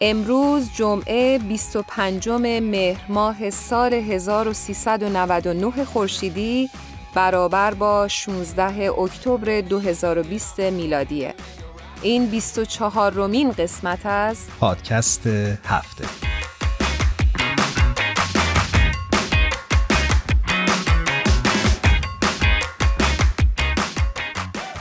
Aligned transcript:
امروز 0.00 0.70
جمعه 0.74 1.38
25 1.38 2.28
مهر 2.28 3.00
ماه 3.08 3.50
سال 3.50 3.94
1399 3.94 5.84
خورشیدی 5.84 6.70
برابر 7.14 7.74
با 7.74 8.08
16 8.08 9.00
اکتبر 9.00 9.60
2020 9.60 10.60
میلادیه. 10.60 11.34
این 12.02 12.26
24 12.26 13.12
رومین 13.12 13.52
قسمت 13.52 14.06
از 14.06 14.38
پادکست 14.60 15.26
هفته. 15.64 16.25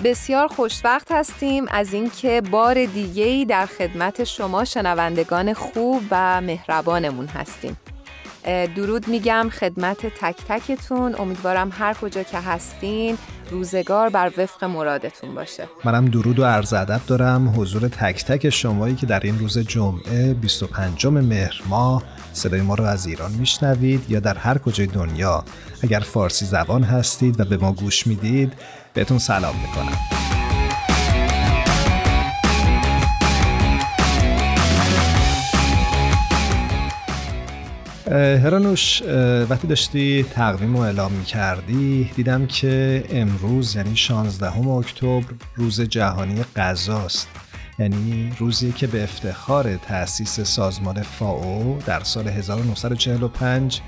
بسیار 0.05 0.47
خوشوقت 0.47 1.11
هستیم 1.11 1.65
از 1.71 1.93
اینکه 1.93 2.41
بار 2.51 2.85
دیگه‌ای 2.85 3.45
در 3.45 3.65
خدمت 3.65 4.23
شما 4.23 4.65
شنوندگان 4.65 5.53
خوب 5.53 6.01
و 6.11 6.41
مهربانمون 6.41 7.27
هستیم. 7.27 7.77
درود 8.75 9.07
میگم 9.07 9.49
خدمت 9.59 10.05
تک 10.05 10.35
تکتون. 10.49 11.15
امیدوارم 11.19 11.69
هر 11.79 11.93
کجا 11.93 12.23
که 12.23 12.39
هستین 12.39 13.17
روزگار 13.51 14.09
بر 14.09 14.31
وفق 14.37 14.63
مرادتون 14.63 15.35
باشه. 15.35 15.67
منم 15.83 16.05
درود 16.05 16.39
و 16.39 16.45
عرض 16.45 16.73
ادب 16.73 17.01
دارم 17.07 17.53
حضور 17.57 17.87
تک 17.87 18.25
تک 18.25 18.49
شمایی 18.49 18.95
که 18.95 19.05
در 19.05 19.19
این 19.19 19.39
روز 19.39 19.59
جمعه 19.59 20.33
25 20.33 21.05
مهر 21.07 21.61
ماه 21.69 22.03
صدای 22.33 22.61
ما 22.61 22.75
رو 22.75 22.83
از 22.83 23.05
ایران 23.05 23.31
میشنوید 23.31 24.05
یا 24.09 24.19
در 24.19 24.37
هر 24.37 24.57
کجای 24.57 24.87
دنیا. 24.87 25.43
اگر 25.83 25.99
فارسی 25.99 26.45
زبان 26.45 26.83
هستید 26.83 27.39
و 27.39 27.45
به 27.45 27.57
ما 27.57 27.71
گوش 27.71 28.07
می‌دید 28.07 28.53
بهتون 28.95 29.17
سلام 29.17 29.55
می‌کنم. 29.55 29.97
هرانوش 38.43 39.01
وقتی 39.49 39.67
داشتی 39.67 40.23
تقویم 40.23 40.77
رو 40.77 40.83
اعلام 40.83 41.11
می 41.11 41.25
کردی 41.25 42.11
دیدم 42.15 42.45
که 42.45 43.03
امروز 43.09 43.75
یعنی 43.75 43.95
16 43.95 44.67
اکتبر 44.67 45.23
روز 45.55 45.81
جهانی 45.81 46.43
غذاست. 46.55 47.27
یعنی 47.79 48.33
روزی 48.39 48.71
که 48.71 48.87
به 48.87 49.03
افتخار 49.03 49.75
تأسیس 49.75 50.39
سازمان 50.39 51.01
فاو 51.01 51.79
در 51.85 52.03
سال 52.03 52.27
1945 52.27 53.81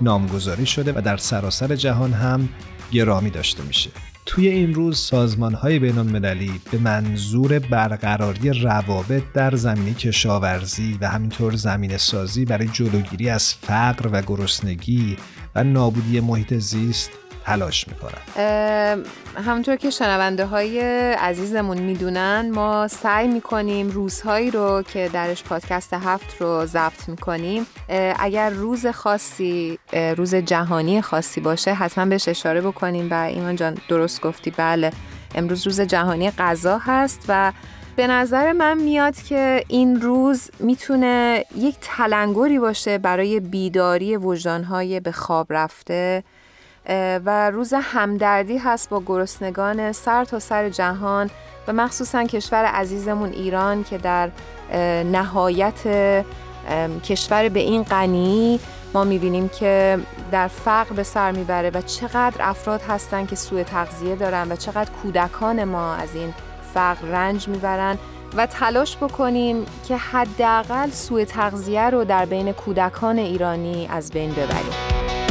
نامگذاری 0.00 0.66
شده 0.66 0.92
و 0.92 1.00
در 1.00 1.16
سراسر 1.16 1.76
جهان 1.76 2.12
هم 2.12 2.48
گرامی 2.92 3.30
داشته 3.30 3.62
میشه. 3.62 3.90
توی 4.26 4.48
این 4.48 4.74
روز 4.74 4.98
سازمان 4.98 5.54
های 5.54 5.78
بین 5.78 5.98
المللی 5.98 6.60
به 6.72 6.78
منظور 6.78 7.58
برقراری 7.58 8.50
روابط 8.50 9.22
در 9.34 9.56
زمینه 9.56 9.94
کشاورزی 9.94 10.98
و 11.00 11.08
همینطور 11.08 11.56
زمین 11.56 11.96
سازی 11.96 12.44
برای 12.44 12.68
جلوگیری 12.68 13.28
از 13.28 13.54
فقر 13.54 14.08
و 14.12 14.22
گرسنگی 14.22 15.16
و 15.54 15.64
نابودی 15.64 16.20
محیط 16.20 16.54
زیست 16.54 17.10
تلاش 17.44 17.88
می‌کنن 17.88 19.02
همونطور 19.46 19.76
که 19.76 19.90
شنونده 19.90 20.46
های 20.46 20.80
عزیزمون 21.12 21.78
می‌دونن 21.78 22.50
ما 22.54 22.88
سعی 22.88 23.28
می‌کنیم 23.28 23.90
روزهایی 23.90 24.50
رو 24.50 24.82
که 24.82 25.10
درش 25.12 25.42
پادکست 25.42 25.94
هفت 25.94 26.36
رو 26.40 26.66
ضبط 26.66 27.08
می‌کنیم 27.08 27.66
اگر 28.18 28.50
روز 28.50 28.86
خاصی 28.86 29.78
روز 30.16 30.34
جهانی 30.34 31.02
خاصی 31.02 31.40
باشه 31.40 31.74
حتما 31.74 32.04
بهش 32.04 32.28
اشاره 32.28 32.60
بکنیم 32.60 33.08
و 33.10 33.14
ایمان 33.14 33.56
جان 33.56 33.78
درست 33.88 34.20
گفتی 34.20 34.50
بله. 34.50 34.92
امروز 35.34 35.66
روز 35.66 35.80
جهانی 35.80 36.30
غذا 36.30 36.78
هست 36.78 37.24
و 37.28 37.52
به 37.96 38.06
نظر 38.06 38.52
من 38.52 38.78
میاد 38.78 39.16
که 39.16 39.64
این 39.68 40.00
روز 40.00 40.50
می‌تونه 40.60 41.44
یک 41.56 41.76
تلنگری 41.80 42.58
باشه 42.58 42.98
برای 42.98 43.40
بیداری 43.40 44.16
وجدانهای 44.16 45.00
به 45.00 45.12
خواب 45.12 45.46
رفته. 45.50 46.24
و 47.24 47.50
روز 47.50 47.74
همدردی 47.82 48.58
هست 48.58 48.88
با 48.88 49.02
گرسنگان 49.06 49.92
سر 49.92 50.24
تا 50.24 50.38
سر 50.38 50.68
جهان 50.68 51.30
و 51.68 51.72
مخصوصا 51.72 52.24
کشور 52.24 52.64
عزیزمون 52.64 53.32
ایران 53.32 53.84
که 53.84 53.98
در 53.98 54.30
نهایت 55.02 56.14
کشور 57.04 57.48
به 57.48 57.60
این 57.60 57.82
غنی 57.82 58.60
ما 58.94 59.04
می‌بینیم 59.04 59.48
که 59.48 59.98
در 60.32 60.48
فقر 60.48 60.94
به 60.94 61.02
سر 61.02 61.32
می‌بره 61.32 61.70
و 61.70 61.80
چقدر 61.80 62.36
افراد 62.40 62.82
هستن 62.88 63.26
که 63.26 63.36
سوء 63.36 63.62
تغذیه 63.62 64.16
دارن 64.16 64.52
و 64.52 64.56
چقدر 64.56 64.90
کودکان 65.02 65.64
ما 65.64 65.94
از 65.94 66.14
این 66.14 66.34
فقر 66.74 67.06
رنج 67.06 67.48
می‌برن 67.48 67.98
و 68.36 68.46
تلاش 68.46 68.96
بکنیم 68.96 69.66
که 69.88 69.96
حداقل 69.96 70.90
سوء 70.90 71.24
تغذیه 71.24 71.90
رو 71.90 72.04
در 72.04 72.24
بین 72.24 72.52
کودکان 72.52 73.18
ایرانی 73.18 73.88
از 73.90 74.10
بین 74.10 74.30
ببریم. 74.30 75.21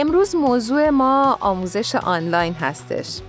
امروز 0.00 0.36
موضوع 0.36 0.90
ما 0.90 1.38
آموزش 1.40 1.94
آنلاین 1.94 2.54
هستش. 2.54 3.20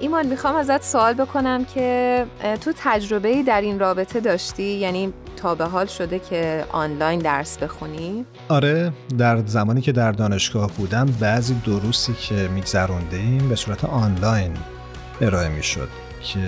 ایمان 0.00 0.26
می‌خوام 0.26 0.54
ازت 0.54 0.82
سوال 0.82 1.14
بکنم 1.14 1.64
که 1.64 2.26
تو 2.60 2.72
تجربه 2.76 3.42
در 3.42 3.60
این 3.60 3.78
رابطه 3.78 4.20
داشتی؟ 4.20 4.62
یعنی 4.62 5.12
تا 5.36 5.54
به 5.54 5.64
حال 5.64 5.86
شده 5.86 6.18
که 6.18 6.64
آنلاین 6.72 7.18
درس 7.18 7.58
بخونی؟ 7.58 8.24
آره 8.48 8.92
در 9.18 9.46
زمانی 9.46 9.80
که 9.80 9.92
در 9.92 10.12
دانشگاه 10.12 10.70
بودم 10.70 11.06
بعضی 11.20 11.54
دروسی 11.54 12.14
که 12.14 12.34
میگذروندیم 12.34 13.48
به 13.48 13.56
صورت 13.56 13.84
آنلاین 13.84 14.54
ارائه 15.20 15.48
می‌شد. 15.48 15.88
که 16.20 16.38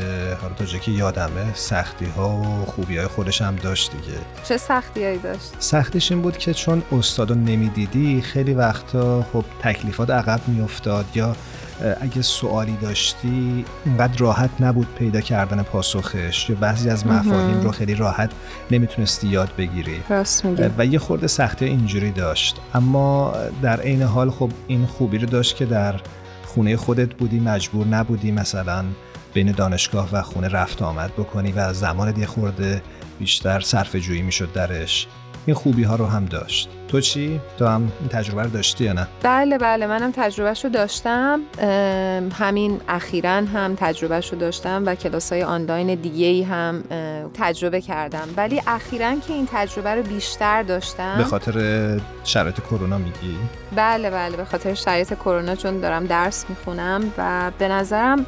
حالا 0.42 0.54
تا 0.54 0.64
که 0.64 0.91
یادمه 0.91 1.54
سختی 1.54 2.06
ها 2.06 2.28
و 2.28 2.64
خوبی 2.64 2.97
های 2.97 3.06
خودش 3.06 3.42
هم 3.42 3.56
داشت 3.56 3.91
دیگه. 3.92 4.19
چه 4.44 4.56
سختی 4.56 5.04
هایی 5.04 5.19
داشت؟ 5.19 5.53
سختیش 5.58 6.12
این 6.12 6.22
بود 6.22 6.38
که 6.38 6.54
چون 6.54 6.82
استاد 6.92 7.31
رو 7.31 7.36
نمی‌دیدی 7.36 8.22
خیلی 8.22 8.54
وقتا 8.54 9.26
خب 9.32 9.44
تکلیفات 9.62 10.10
عقب 10.10 10.41
میافتاد 10.47 11.04
یا 11.14 11.36
اگه 12.00 12.22
سوالی 12.22 12.76
داشتی 12.82 13.64
اینقدر 13.86 14.19
راحت 14.19 14.50
نبود 14.60 14.86
پیدا 14.98 15.20
کردن 15.20 15.62
پاسخش 15.62 16.50
یا 16.50 16.56
بعضی 16.60 16.91
از 16.91 17.06
مفاهیم 17.06 17.61
رو 17.61 17.70
خیلی 17.70 17.94
راحت 17.94 18.31
نمی‌تونستی 18.70 19.28
یاد 19.28 19.50
بگیری. 19.58 20.00
راست 20.08 20.44
و 20.78 20.87
یه 20.87 20.99
خورده 20.99 21.26
سختی 21.26 21.64
اینجوری 21.64 22.11
داشت. 22.11 22.56
اما 22.75 23.34
در 23.62 23.81
عین 23.81 24.02
حال 24.02 24.31
خب 24.31 24.50
این 24.66 24.87
خوبی 24.87 25.19
رو 25.19 25.26
داشت 25.26 25.56
که 25.56 25.64
در 25.64 26.00
خونه 26.46 26.76
خودت 26.76 27.14
بودی 27.14 27.40
مجبور 27.40 27.87
نبودی 27.87 28.32
مثلا 28.32 28.84
بین 29.35 29.53
دانشگاه 29.53 30.09
و 30.12 30.23
خونه 30.23 30.49
رفت 30.49 30.82
آمد 30.82 31.12
بکنی 31.12 31.53
و 31.53 31.73
زمان 31.73 32.21
یه 32.21 32.27
خورده 32.27 32.82
بیشتر 33.19 33.61
صرف 33.61 33.97
جویی 33.97 34.23
می‌شد 34.23 34.53
درش 34.53 35.06
این 35.47 35.56
خوبی 35.56 35.82
ها 35.82 35.97
رو 35.97 36.06
هم 36.06 36.25
داشت 36.25 36.69
تو 36.88 37.00
چی؟ 37.00 37.41
تو 37.59 37.67
هم 37.67 37.93
این 38.00 38.09
تجربه 38.09 38.43
رو 38.43 38.50
داشتی 38.50 38.85
یا 38.85 38.93
نه؟ 38.93 39.09
بله 39.23 39.59
بله 39.59 39.87
منم 39.87 40.12
تجربه 40.17 40.55
رو 40.62 40.71
داشتم 40.71 41.41
همین 42.38 42.81
اخیرا 42.88 43.31
هم 43.31 43.75
تجربه 43.77 44.21
رو 44.21 44.38
داشتم 44.38 44.82
و 44.87 44.94
کلاس 44.94 45.33
های 45.33 45.43
آنلاین 45.43 45.94
دیگه 45.94 46.26
ای 46.26 46.43
هم 46.43 46.83
تجربه 47.35 47.81
کردم 47.81 48.29
ولی 48.37 48.62
اخیرا 48.67 49.15
که 49.15 49.33
این 49.33 49.49
تجربه 49.53 49.94
رو 49.94 50.03
بیشتر 50.03 50.62
داشتم 50.62 51.19
به 51.19 51.25
خاطر 51.25 52.00
شرایط 52.25 52.61
کرونا 52.61 52.99
میگی؟ 52.99 53.37
بله 53.76 54.11
بله 54.11 54.37
به 54.37 54.44
خاطر 54.44 54.75
شرایط 54.75 55.15
کرونا 55.15 55.55
چون 55.55 55.81
دارم 55.81 56.06
درس 56.06 56.44
می‌خونم 56.49 57.12
و 57.19 57.50
به 57.59 57.69
نظرم 57.69 58.26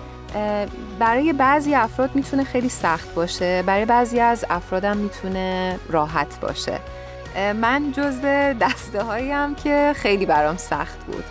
برای 0.99 1.33
بعضی 1.33 1.75
افراد 1.75 2.11
می‌تونه 2.15 2.45
خیلی 2.45 2.69
سخت 2.69 3.15
باشه. 3.15 3.63
برای 3.63 3.85
بعضی 3.85 4.21
از 4.21 4.45
افرادم 4.51 4.97
می‌تونه 4.97 5.79
راحت 5.91 6.41
باشه. 6.41 6.79
من 7.37 7.93
جزو 7.93 8.55
دسته 8.61 9.03
هاییم 9.03 9.55
که 9.55 9.93
خیلی 9.97 10.27
برام 10.27 10.57
سخت 10.57 10.99
بود. 11.07 11.25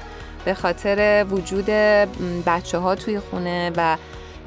به 0.45 0.53
خاطر 0.53 1.25
وجود 1.29 1.65
بچه 2.45 2.77
ها 2.77 2.95
توی 2.95 3.19
خونه 3.19 3.71
و 3.77 3.97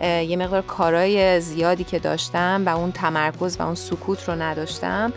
یه 0.03 0.37
مقدار 0.37 0.63
کارای 0.63 1.41
زیادی 1.41 1.85
که 1.85 1.99
داشتم 1.99 2.63
و 2.67 2.77
اون 2.77 2.93
تمرکز 2.93 3.61
و 3.61 3.63
اون 3.63 3.75
سکوت 3.75 4.29
رو 4.29 4.35
نداشتم 4.35 5.13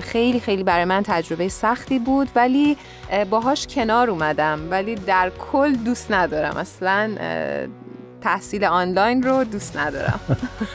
خیلی 0.00 0.40
خیلی 0.40 0.62
برای 0.62 0.84
من 0.84 1.02
تجربه 1.02 1.48
سختی 1.48 1.98
بود. 1.98 2.28
ولی 2.34 2.76
باهاش 3.30 3.66
کنار 3.66 4.10
اومدم. 4.10 4.60
ولی 4.70 4.94
در 4.94 5.30
کل 5.52 5.72
دوست 5.72 6.12
ندارم. 6.12 6.56
اصلا 6.56 7.10
تحصیل 8.22 8.64
آنلاین 8.64 9.22
رو 9.22 9.44
دوست 9.44 9.76
ندارم. 9.76 10.20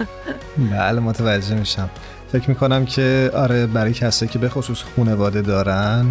بله 0.72 1.00
متوجه 1.00 1.56
میشم. 1.56 1.90
فکر 2.32 2.50
می‌کنم 2.50 2.86
که 2.86 3.32
آره 3.36 3.68
برای 3.68 3.94
کسایی 3.94 4.32
که 4.32 4.40
به 4.40 4.50
خصوص 4.50 4.82
خونواده 4.82 5.42
دارن 5.42 6.06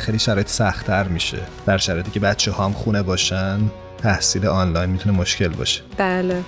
خیلی 0.00 0.18
شرایط 0.18 0.48
سختتر 0.48 1.08
میشه. 1.08 1.38
در 1.66 1.78
شرایطی 1.78 2.10
که 2.10 2.20
بچه 2.20 2.50
ها 2.50 2.64
هم 2.64 2.72
خونه 2.72 3.02
باشن 3.02 3.58
تحصیل 3.98 4.46
آنلاین 4.46 4.90
می‌تونه 4.90 5.18
مشکل 5.18 5.48
باشه. 5.48 5.82
بله. 5.96 6.42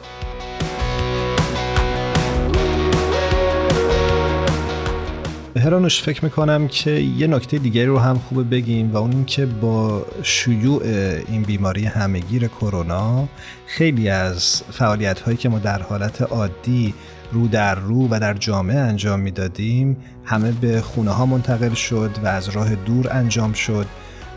هرانوش 5.56 6.02
فکر 6.02 6.24
می‌کنم 6.24 6.68
که 6.68 6.90
یه 6.90 7.26
نکته 7.26 7.58
دیگری 7.58 7.86
رو 7.86 7.98
هم 7.98 8.18
خوبه 8.18 8.42
بگیم 8.42 8.92
و 8.92 8.96
اون 8.96 9.24
که 9.24 9.46
با 9.46 10.06
شیوع 10.22 10.82
این 11.28 11.42
بیماری 11.42 11.84
همهگیر 11.84 12.48
کرونا 12.48 13.28
خیلی 13.66 14.08
از 14.08 14.62
فعالیت 14.70 15.20
هایی 15.20 15.36
که 15.36 15.48
ما 15.48 15.58
در 15.58 15.82
حالت 15.82 16.22
عادی 16.22 16.94
رو 17.32 17.48
در 17.48 17.74
رو 17.74 18.08
و 18.10 18.20
در 18.20 18.34
جامعه 18.34 18.76
انجام 18.76 19.20
می‌دادیم 19.20 19.96
همه 20.24 20.52
به 20.52 20.80
خونه 20.80 21.10
ها 21.10 21.26
منتقل 21.26 21.74
شد 21.74 22.10
و 22.24 22.26
از 22.26 22.48
راه 22.48 22.74
دور 22.74 23.12
انجام 23.12 23.52
شد. 23.52 23.86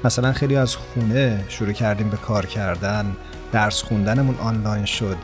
مثلا 0.03 0.33
خیلی 0.33 0.55
از 0.55 0.75
خونه 0.75 1.43
شروع 1.49 1.71
کردیم 1.71 2.09
به 2.09 2.17
کار 2.17 2.45
کردن 2.45 3.05
درس 3.51 3.81
خوندنمون 3.81 4.35
آنلاین 4.35 4.85
شد. 4.85 5.17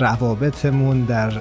روابطمون 0.00 1.00
در 1.00 1.32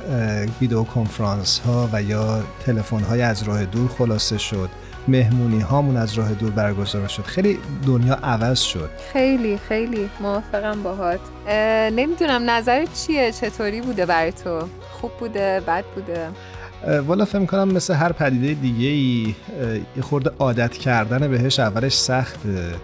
ویدیو 0.62 0.84
کنفرانس 0.84 1.60
ها 1.60 1.90
و 1.94 2.04
یا 2.04 2.44
تلفن 2.66 3.00
های 3.00 3.22
از 3.22 3.44
راه 3.44 3.66
دور 3.66 3.90
خلاصه 3.98 4.38
شد. 4.38 4.70
مهمونی 5.08 5.60
هامون 5.60 5.98
از 5.98 6.14
راه 6.14 6.34
دور 6.34 6.52
برگزار 6.52 7.08
شد. 7.08 7.24
خیلی 7.24 7.60
دنیا 7.88 8.14
عوض 8.14 8.60
شد. 8.60 8.90
خیلی 9.14 9.58
خیلی. 9.58 10.10
موافقم 10.22 10.84
باهات. 10.84 11.20
نمی‌دونم 11.92 12.50
نظر 12.50 12.86
چیه؟ 12.86 13.32
چطوری 13.32 13.82
بوده 13.82 14.06
برای 14.06 14.32
تو؟ 14.32 14.60
خوب 14.92 15.12
بوده؟ 15.20 15.62
بد 15.68 15.84
بوده؟ 15.96 16.28
والا 17.00 17.26
فکر 17.26 17.46
کنم 17.46 17.68
مثل 17.68 17.94
هر 17.94 18.12
پدیده 18.12 18.54
دیگه 18.54 18.88
ای 18.88 19.36
خورده 20.02 20.32
عادت 20.40 20.72
کردن 20.74 21.28
بهش 21.28 21.60
اولش 21.60 21.94
سخته. 21.94 22.76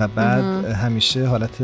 و 0.00 0.08
بعد 0.08 0.64
همیشه 0.64 1.26
حالت 1.26 1.62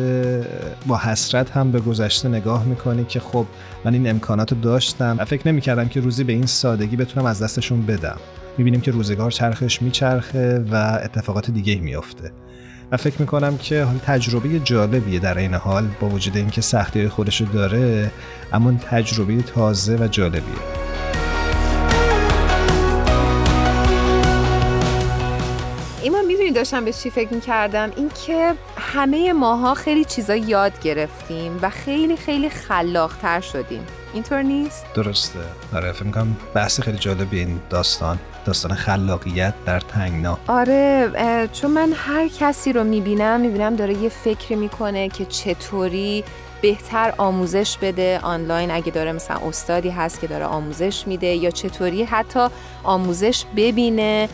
با 0.87 0.97
حسرت 0.97 1.51
هم 1.51 1.71
به 1.71 1.81
گذشته 1.81 2.29
نگاه 2.29 2.65
می‌کنی 2.65 3.05
که 3.05 3.21
خب 3.21 3.47
من 3.85 3.93
این 3.93 4.11
امکانات 4.11 4.53
رو 4.53 4.61
داشتم 4.61 5.17
و 5.19 5.25
فکر 5.25 5.49
نمی‌کردم 5.49 5.89
که 5.89 6.01
روزی 6.01 6.25
به 6.25 6.33
این 6.33 6.47
سادگی 6.47 6.97
بتونم 6.97 7.27
از 7.27 7.43
دستشون 7.43 7.87
بدم. 7.87 8.17
می‌بینیم 8.59 8.81
که 8.81 8.91
روزگار 8.91 9.31
چرخش 9.31 9.83
میچرخه 9.83 10.65
و 10.71 11.01
اتفاقات 11.05 11.51
دیگه 11.51 11.77
میافته. 11.81 12.33
و 12.93 12.97
فکر 12.97 13.21
می‌کنم 13.21 13.59
که 13.59 13.87
تجربه 14.07 14.61
جالبیه 14.61 15.19
در 15.19 15.39
این 15.39 15.55
حال 15.55 15.89
با 16.01 16.09
وجود 16.09 16.37
اینکه 16.37 16.61
سختی 16.61 17.09
خودشو 17.09 17.45
داره 17.45 18.11
اما 18.53 18.73
تجربه 18.73 19.43
تازه 19.43 19.97
و 19.97 20.09
جالبیه. 20.09 20.88
داشتم 26.59 26.85
به 26.85 26.93
چی 26.93 27.11
فکر 27.11 27.35
می‌کردم 27.35 27.91
اینکه 27.97 28.55
همه 28.77 29.33
ماها 29.33 29.75
خیلی 29.75 30.05
چیزا 30.05 30.37
یاد 30.37 30.81
گرفتیم 30.81 31.59
و 31.63 31.71
خیلی 31.71 32.17
خیلی 32.17 32.51
خلاقتر 32.51 33.41
شدیم. 33.41 33.87
اینطور 34.15 34.43
نیست؟ 34.43 34.87
درسته. 34.95 35.39
آره 35.75 35.93
فکر 35.93 36.05
می‌کنم 36.05 36.37
بحث 36.55 36.81
خیلی 36.81 36.99
جالبی 36.99 37.39
این 37.39 37.61
داستان 37.71 38.19
داستان 38.45 38.75
خلاقیت 38.75 39.55
در 39.67 39.81
تنگنا. 39.81 40.39
آره 40.47 41.49
چون 41.53 41.71
من 41.71 41.93
هر 41.95 42.29
کسی 42.29 42.73
رو 42.73 42.85
می‌بینم 42.85 43.41
می‌بینم 43.41 43.77
داره 43.77 43.95
یه 43.95 44.09
فکری 44.09 44.57
می‌کنه 44.57 45.09
که 45.09 45.25
چطوری 45.25 46.25
بهتر 46.63 47.15
آموزش 47.19 47.79
بده 47.79 48.19
آنلاین. 48.23 48.71
اگه 48.71 48.93
داره 48.93 49.13
مثلا 49.13 49.37
استادی 49.37 49.91
هست 49.91 50.21
که 50.21 50.27
داره 50.27 50.45
آموزش 50.45 51.07
میده 51.07 51.27
یا 51.27 51.51
چطوری 51.51 52.05
حتی 52.05 52.47
آموزش 52.85 53.45
ببینه 53.57 54.29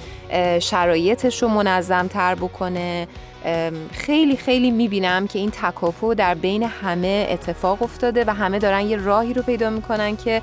شرایطش 0.60 1.42
رو 1.42 1.48
منظم 1.48 2.06
تر 2.06 2.34
بکنه 2.34 3.08
خیلی 3.92 4.36
خیلی 4.36 4.70
می‌بینم 4.70 5.26
که 5.26 5.38
این 5.38 5.50
تکاپو 5.50 6.14
در 6.14 6.34
بین 6.34 6.62
همه 6.62 7.26
اتفاق 7.30 7.82
افتاده 7.82 8.24
و 8.26 8.34
همه 8.34 8.58
دارن 8.58 8.80
یه 8.80 8.96
راهی 8.96 9.34
رو 9.34 9.42
پیدا 9.42 9.70
می‌کنن 9.70 10.16
که 10.16 10.42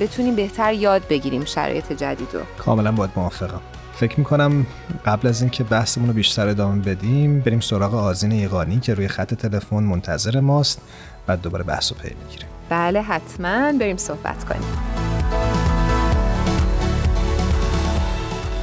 بتونیم 0.00 0.36
بهتر 0.36 0.72
یاد 0.72 1.02
بگیریم 1.08 1.44
شرایط 1.44 1.92
جدید 1.92 2.28
رو. 2.32 2.40
کاملا 2.58 2.92
باید 2.92 3.10
موافقم. 3.16 3.60
فکر 3.94 4.18
می‌کنم 4.18 4.66
قبل 5.06 5.28
از 5.28 5.40
اینکه 5.40 5.64
بحثمون 5.64 6.08
رو 6.08 6.12
بیشتر 6.12 6.48
ادامه 6.48 6.82
بدیم 6.82 7.40
بریم 7.40 7.60
سراغ 7.60 7.94
آزین 7.94 8.32
ایقانی 8.32 8.80
که 8.80 8.94
روی 8.94 9.08
خط 9.08 9.34
تلفن 9.34 9.76
منتظر 9.76 10.40
ماست. 10.40 10.80
بعد 11.28 11.42
دوباره 11.42 11.64
بحث 11.64 11.92
رو 11.92 11.98
پی 11.98 12.14
می‌گیریم. 12.24 12.48
بله 12.68 13.02
حتما. 13.02 13.72
بریم 13.72 13.96
صحبت 13.96 14.44
کنیم. 14.44 14.62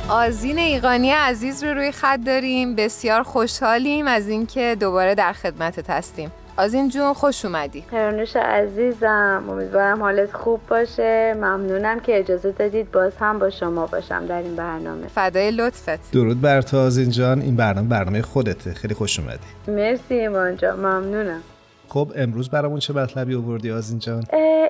آزین 0.09 0.57
ایقانی 0.57 1.11
عزیز 1.11 1.63
رو 1.63 1.73
روی 1.73 1.91
خط 1.91 2.19
داریم. 2.25 2.75
بسیار 2.75 3.23
خوشحالیم 3.23 4.07
از 4.07 4.27
اینکه 4.27 4.77
دوباره 4.79 5.15
در 5.15 5.33
خدمتت 5.33 5.89
هستیم. 5.89 6.31
آزین 6.57 6.89
جون 6.89 7.13
خوش 7.13 7.45
اومدی. 7.45 7.83
هرانوش 7.91 8.35
عزیزم 8.35 9.43
امیدوارم 9.49 10.01
حالت 10.01 10.33
خوب 10.33 10.61
باشه. 10.67 11.33
ممنونم 11.37 11.99
که 11.99 12.19
اجازه 12.19 12.51
دادید 12.51 12.91
باز 12.91 13.11
هم 13.19 13.39
با 13.39 13.49
شما 13.49 13.87
باشم 13.87 14.25
در 14.25 14.41
این 14.41 14.55
برنامه. 14.55 15.07
فدای 15.07 15.51
لطفت. 15.51 16.11
درود 16.11 16.41
بر 16.41 16.61
تو 16.61 16.77
آزین 16.77 17.09
جان. 17.09 17.41
این 17.41 17.55
برنامه 17.55 17.87
برنامه 17.89 18.21
خودته. 18.21 18.73
خیلی 18.73 18.93
خوش 18.93 19.19
اومدی. 19.19 19.39
مرسی 19.67 20.13
ایمان 20.13 20.57
جان. 20.57 20.79
ممنونم. 20.79 21.41
خب 21.89 22.11
امروز 22.15 22.49
برامون 22.49 22.79
چه 22.79 22.93
مطلبی 22.93 23.35
آوردی 23.35 23.71
آزین 23.71 23.99
جان؟ 23.99 24.23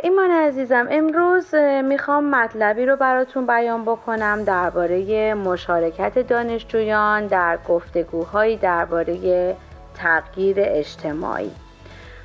ایمان 0.04 0.32
عزیزم 0.32 0.88
امروز 0.92 1.56
می‌خوام 1.84 2.36
مطلبی 2.36 2.86
رو 2.86 2.96
براتون 2.96 3.48
بیان 3.48 3.86
بکنم 3.86 4.44
درباره 4.44 5.34
مشارکت 5.34 6.28
دانشجویان 6.28 7.28
در 7.28 7.60
گفتگوهایی 7.70 8.58
درباره 8.58 9.56
تغییر 9.96 10.58
اجتماعی 10.60 11.52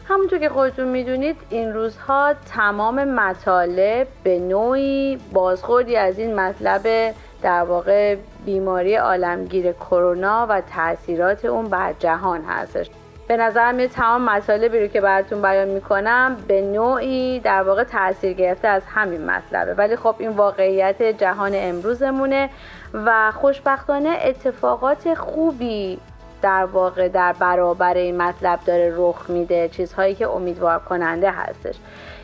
همونطور 0.09 0.38
که 0.38 0.49
خودتون 0.49 0.88
می‌دونید 0.88 1.37
این 1.50 1.73
روزها 1.73 2.35
تمام 2.54 3.04
مطالب 3.04 4.06
به 4.25 4.38
نوعی 4.38 5.18
بازخوردی 5.32 5.97
از 5.97 6.18
این 6.18 6.35
مطلب 6.35 7.14
در 7.42 7.62
واقع 7.62 8.16
بیماری 8.44 8.94
عالمگیر 8.94 9.73
کرونا 9.73 10.47
و 10.50 10.61
تاثیرات 10.61 11.44
اون 11.44 11.68
بر 11.68 11.94
جهان 11.99 12.42
هستش 12.42 12.90
به 13.30 13.37
نظر 13.37 13.72
میاد 13.72 13.90
تمام 13.90 14.22
مطالبی 14.22 14.80
رو 14.80 14.87
که 14.87 15.00
براتون 15.00 15.42
بیان 15.42 15.68
می‌کنم 15.68 16.37
به 16.49 16.62
نوعی 16.62 17.40
در 17.40 17.62
واقع 17.62 17.84
تاثیر 17.84 18.32
گرفته 18.32 18.68
از 18.68 18.82
همین 18.87 19.26
مطلبه. 19.26 19.75
ولی 19.75 19.96
خب 19.96 20.14
این 20.18 20.30
واقعیت 20.30 21.02
جهان 21.02 21.52
امروزمونه 21.54 22.50
و 22.94 23.30
خوشبختانه 23.30 24.18
اتفاقات 24.25 25.14
خوبی 25.14 25.99
در 26.42 26.64
واقع 26.64 27.08
در 27.08 27.32
برابر 27.32 27.94
این 27.94 28.16
مطلب 28.22 28.60
داره 28.66 28.94
رخ 28.96 29.30
میده 29.30 29.68
چیزهایی 29.68 30.14
که 30.14 30.28
امیدوار 30.28 30.78
کننده 30.78 31.30
هستش. 31.30 31.75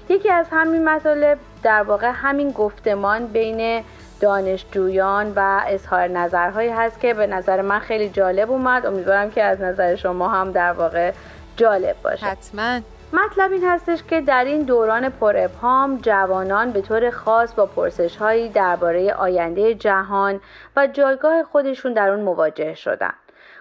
یکی 0.08 0.30
از 0.30 0.46
همین 0.50 0.88
مطالب 0.88 1.38
در 1.62 1.82
واقع 1.82 2.10
همین 2.14 2.50
گفتمان 2.50 3.26
بین 3.26 3.84
دانشجویان 4.20 5.32
و 5.36 5.60
اظهار 5.66 6.08
نظرهایی 6.08 6.70
هست 6.70 7.00
که 7.00 7.14
به 7.14 7.26
نظر 7.26 7.62
من 7.62 7.78
خیلی 7.78 8.08
جالب 8.08 8.50
اومد. 8.50 8.86
امیدوارم 8.86 9.30
که 9.30 9.42
از 9.42 9.60
نظر 9.60 9.96
شما 9.96 10.28
هم 10.28 10.52
در 10.52 10.72
واقع 10.72 11.12
جالب 11.56 11.96
باشه. 12.02 12.26
حتما. 12.26 12.80
مطلب 13.12 13.52
این 13.52 13.64
هستش 13.64 14.02
که 14.02 14.20
در 14.20 14.44
این 14.44 14.62
دوران 14.62 15.08
پر 15.08 15.36
ابهام 15.36 15.98
جوانان 16.02 16.70
به 16.70 16.80
طور 16.80 17.10
خاص 17.10 17.54
با 17.54 17.66
پرسش 17.66 18.16
هایی 18.16 18.48
درباره 18.48 19.14
آینده 19.14 19.74
جهان 19.74 20.40
و 20.76 20.86
جایگاه 20.86 21.42
خودشون 21.42 21.92
در 21.92 22.08
اون 22.08 22.20
مواجه 22.20 22.74
شدن. 22.74 23.12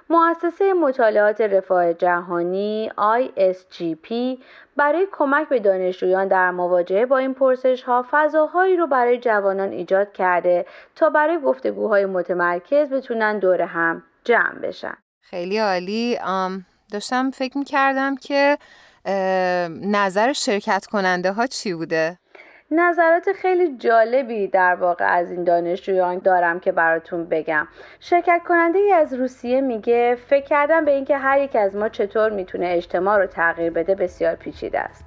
مؤسسه 0.10 0.74
مطالعات 0.74 1.42
رفاه 1.42 1.94
جهانی 1.94 2.92
ISGP 2.98 4.14
برای 4.78 5.08
کمک 5.12 5.50
به 5.50 5.60
دانشجویان 5.60 6.28
در 6.28 6.52
مواجهه 6.52 7.06
با 7.06 7.18
این 7.18 7.34
پرسش 7.34 7.84
ها 7.84 8.06
فضاهایی 8.12 8.78
رو 8.78 8.88
برای 8.88 9.18
جوانان 9.18 9.72
ایجاد 9.72 10.14
کرده 10.14 10.66
تا 10.96 11.10
برای 11.10 11.40
گفتگوهای 11.40 12.06
متمرکز 12.06 12.90
بتونن 12.90 13.40
دور 13.40 13.62
هم 13.62 14.04
جمع 14.24 14.60
بشن 14.60 14.98
خیلی 15.22 15.58
عالی 15.58 16.20
داشتم 16.92 17.32
فکر 17.32 17.58
می 17.58 17.66
کردم 17.66 18.16
که 18.16 18.58
نظر 19.82 20.34
شرکت 20.34 20.86
کننده 20.86 21.32
ها 21.32 21.48
چی 21.48 21.74
بوده؟ 21.74 22.18
نظرات 22.76 23.32
خیلی 23.32 23.78
جالبی 23.78 24.48
در 24.48 24.76
واقع 24.76 25.06
از 25.06 25.32
این 25.32 25.44
دانشجویان 25.44 26.18
دارم 26.20 26.60
که 26.60 26.72
براتون 26.72 27.26
بگم. 27.26 27.68
شرکت 28.00 28.42
کننده 28.48 28.80
ای 28.80 28.92
از 28.92 29.14
روسیه 29.14 29.62
میگه 29.62 30.18
فکر 30.28 30.46
کردم 30.46 30.86
به 30.86 30.92
اینکه 30.92 31.18
هر 31.18 31.40
یک 31.40 31.56
از 31.56 31.76
ما 31.76 31.90
چطور 31.90 32.30
می‌تونه 32.30 32.66
اجتماع 32.70 33.18
رو 33.18 33.26
تغییر 33.26 33.72
بده 33.72 33.96
بسیار 33.96 34.36
پیچیده 34.36 34.80
است. 34.80 35.06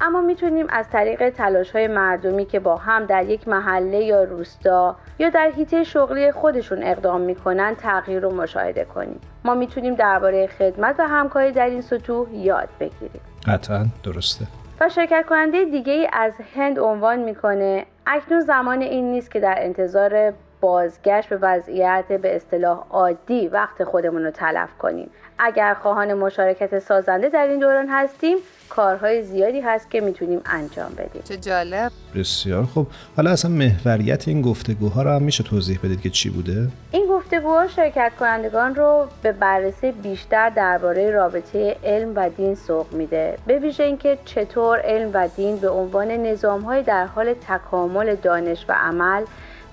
اما 0.00 0.20
می‌تونیم 0.20 0.66
از 0.70 0.90
طریق 0.90 1.30
تلاش 1.30 1.70
های 1.70 1.88
مردمی 1.88 2.44
که 2.44 2.60
با 2.60 2.76
هم 2.76 3.06
در 3.06 3.24
یک 3.24 3.48
محله 3.48 4.04
یا 4.04 4.24
روستا 4.24 4.96
یا 5.18 5.30
در 5.30 5.50
حیطه 5.56 5.84
شغلی 5.84 6.32
خودشون 6.32 6.82
اقدام 6.82 7.20
می‌کنن 7.20 7.74
تغییر 7.74 8.20
رو 8.20 8.34
مشاهده 8.34 8.84
کنیم. 8.84 9.20
ما 9.44 9.54
می‌تونیم 9.54 9.94
درباره 9.94 10.46
خدمت 10.46 10.96
و 10.98 11.02
همکاری 11.08 11.52
در 11.52 11.66
این 11.66 11.80
سطوح 11.80 12.34
یاد 12.34 12.68
بگیریم. 12.80 13.20
قطعا 13.46 13.86
درسته. 14.04 14.61
و 14.82 14.88
شرکت 14.88 15.26
کننده 15.28 15.64
دیگه 15.64 15.92
ای 15.92 16.08
از 16.12 16.32
هند 16.54 16.78
عنوان 16.78 17.18
می‌کنه. 17.18 17.86
اکنون 18.06 18.40
زمان 18.40 18.82
این 18.82 19.10
نیست 19.10 19.30
که 19.30 19.40
در 19.40 19.54
انتظار 19.58 20.32
بازگشت 20.60 21.28
به 21.28 21.36
وضعیت 21.36 22.12
به 22.12 22.36
اصطلاح 22.36 22.86
عادی 22.90 23.48
وقت 23.48 23.84
خودمون 23.84 24.24
رو 24.24 24.30
تلف 24.30 24.78
کنیم. 24.78 25.10
اگر 25.38 25.74
خواهان 25.74 26.14
مشارکت 26.14 26.78
سازنده 26.78 27.28
در 27.28 27.46
این 27.46 27.58
دوران 27.58 27.88
هستیم 27.90 28.36
کارهای 28.68 29.22
زیادی 29.22 29.60
هست 29.60 29.90
که 29.90 30.00
می‌تونیم 30.00 30.40
انجام 30.46 30.92
بدیم. 30.92 31.22
چه 31.24 31.36
جالب. 31.36 31.92
بسیار 32.14 32.64
خوب. 32.64 32.86
حالا 33.16 33.30
اصلا 33.30 33.50
محوریت 33.50 34.28
این 34.28 34.42
گفتگوها 34.42 35.02
رو 35.02 35.10
هم 35.10 35.22
میشه 35.22 35.44
توضیح 35.44 35.78
بدید 35.84 36.00
که 36.00 36.10
چی 36.10 36.30
بوده؟ 36.30 36.68
این 36.90 37.06
گفتگوها 37.10 37.68
شرکت 37.68 38.12
کنندگان 38.20 38.74
رو 38.74 39.06
به 39.22 39.32
بررسی 39.32 39.92
بیشتر 39.92 40.50
درباره 40.50 41.10
رابطه 41.10 41.76
علم 41.84 42.12
و 42.16 42.28
دین 42.28 42.54
سوق 42.54 42.92
میده. 42.92 43.38
به 43.46 43.58
ویژه 43.58 43.84
اینکه 43.84 44.18
چطور 44.24 44.78
علم 44.78 45.10
و 45.14 45.28
دین 45.36 45.56
به 45.56 45.68
عنوان 45.68 46.10
نظامهای 46.10 46.82
در 46.82 47.06
حال 47.06 47.34
تکامل 47.48 48.14
دانش 48.14 48.64
و 48.68 48.72
عمل 48.72 49.24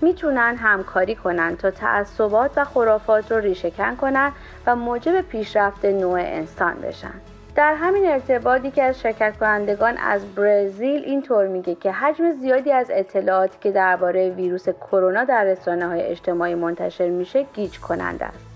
می‌تونن 0.01 0.55
همکاری 0.57 1.15
کنن 1.15 1.55
تا 1.55 1.71
تعصبات 1.71 2.51
و 2.55 2.65
خرافات 2.65 3.31
رو 3.31 3.37
ریشهکن 3.37 3.95
کنن 3.95 4.31
و 4.67 4.75
موجب 4.75 5.21
پیشرفت 5.21 5.85
نوع 5.85 6.19
انسان 6.19 6.75
بشن. 6.75 7.13
در 7.55 7.73
همین 7.73 8.05
ارتباطی 8.05 8.71
که 8.71 8.83
از 8.83 9.01
شرکت 9.01 9.37
کنندگان 9.37 9.97
از 9.97 10.35
برزیل 10.35 11.03
اینطور 11.05 11.47
میگه 11.47 11.75
که 11.75 11.91
حجم 11.91 12.31
زیادی 12.31 12.71
از 12.71 12.87
اطلاعاتی 12.93 13.57
که 13.61 13.71
درباره 13.71 14.29
ویروس 14.29 14.69
کرونا 14.69 15.23
در 15.23 15.43
رسانه 15.43 15.87
های 15.87 16.01
اجتماعی 16.01 16.55
منتشر 16.55 17.09
میشه 17.09 17.45
گیج 17.53 17.79
کننده 17.79 18.25
است. 18.25 18.49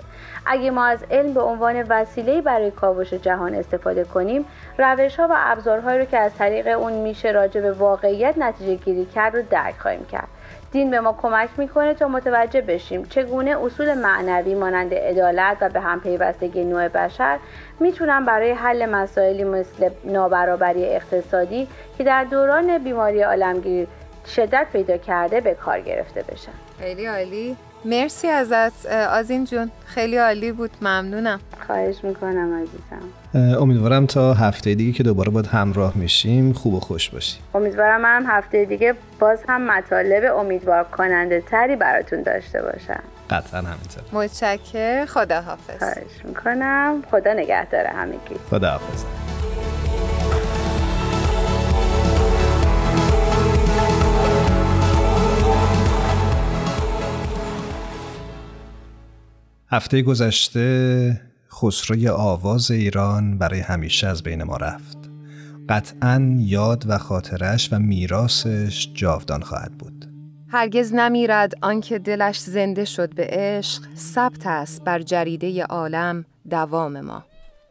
اگه 0.45 0.71
ما 0.71 0.85
از 0.85 1.03
علم 1.11 1.33
به 1.33 1.41
عنوان 1.41 1.85
وسیله 1.89 2.41
برای 2.41 2.71
کاوش 2.71 3.13
جهان 3.13 3.55
استفاده 3.55 4.03
کنیم 4.03 4.45
روش 4.77 5.19
ها 5.19 5.27
و 5.29 5.33
ابزارهایی 5.37 5.99
رو 5.99 6.05
که 6.05 6.17
از 6.17 6.35
طریق 6.35 6.79
اون 6.79 6.93
میشه 6.93 7.31
راجع 7.31 7.61
به 7.61 7.71
واقعیت 7.71 8.37
نتیجه 8.37 8.75
گیری 8.75 9.05
کرد 9.05 9.35
رو 9.35 9.41
درک 9.49 9.75
خواهیم 9.79 10.05
کرد. 10.05 10.27
دین 10.73 10.91
به 10.91 10.99
ما 10.99 11.13
کمک 11.21 11.49
می‌کنه 11.57 11.93
تا 11.93 12.07
متوجه 12.07 12.61
بشیم 12.61 13.03
چگونه 13.03 13.65
اصول 13.65 13.93
معنوی 13.93 14.55
مانند 14.55 14.93
عدالت 14.93 15.57
و 15.61 15.69
به 15.69 15.79
هم 15.79 16.01
پیوستگی 16.01 16.63
نوع 16.63 16.87
بشر 16.87 17.39
می‌تونن 17.79 18.25
برای 18.25 18.51
حل 18.51 18.85
مسائلی 18.85 19.43
مثل 19.43 19.89
نابرابری 20.03 20.85
اقتصادی 20.85 21.67
که 21.97 22.03
در 22.03 22.23
دوران 22.23 22.77
بیماری 22.77 23.21
عالمگیر 23.21 23.87
شدت 24.27 24.67
پیدا 24.73 24.97
کرده 24.97 25.41
به 25.41 25.53
کار 25.53 25.81
گرفته 25.81 26.23
بشن. 26.23 26.51
خیلی 26.79 27.05
عالی. 27.05 27.57
مرسی 27.85 28.27
ازت 28.27 28.85
آزین 28.85 29.45
جون. 29.45 29.71
خیلی 29.85 30.17
عالی 30.17 30.51
بود 30.51 30.71
ممنونم. 30.81 31.39
خواهش 31.67 31.95
می‌کنم 32.03 32.53
عزیزم. 32.61 33.59
امیدوارم 33.59 34.05
تا 34.05 34.33
هفته 34.33 34.75
دیگه 34.75 34.91
که 34.91 35.03
دوباره 35.03 35.29
باید 35.29 35.47
همراه 35.47 35.93
میشیم 35.95 36.53
خوب 36.53 36.73
و 36.73 36.79
خوش 36.79 37.09
باشی. 37.09 37.37
امیدوارم 37.55 38.01
من 38.01 38.25
هفته 38.27 38.65
دیگه 38.65 38.95
باز 39.19 39.39
هم 39.47 39.71
مطالب 39.71 40.35
امیدوار 40.37 40.83
کننده 40.83 41.41
تری 41.41 41.75
براتون 41.75 42.21
داشته 42.21 42.61
باشم. 42.61 43.03
قطعا 43.29 43.59
همینطور. 43.61 44.03
متشکر 44.11 45.05
خدا 45.05 45.41
حافظ 45.41 45.79
خواهش 45.79 46.25
می‌کنم. 46.25 47.03
خدا 47.11 47.33
نگهدار 47.33 47.85
همگی. 47.85 48.35
خدا 48.49 48.69
هفته 59.73 60.01
گذشته 60.01 61.21
خسروی 61.51 62.09
آواز 62.09 62.71
ایران 62.71 63.37
برای 63.37 63.59
همیشه 63.59 64.07
از 64.07 64.23
بین 64.23 64.43
ما 64.43 64.57
رفت. 64.57 64.97
قطعا 65.69 66.35
یاد 66.39 66.83
و 66.87 66.97
خاطرش 66.97 67.73
و 67.73 67.79
میراسش 67.79 68.89
جاودان 68.93 69.41
خواهد 69.41 69.77
بود. 69.77 70.05
هرگز 70.47 70.93
نمیرد 70.93 71.53
آنکه 71.61 71.99
دلش 71.99 72.39
زنده 72.39 72.85
شد 72.85 73.15
به 73.15 73.27
عشق 73.29 73.81
ثبت 73.95 74.47
است 74.47 74.83
بر 74.83 75.01
جریده 75.01 75.63
عالم 75.63 76.25
دوام 76.49 77.01
ما. 77.01 77.23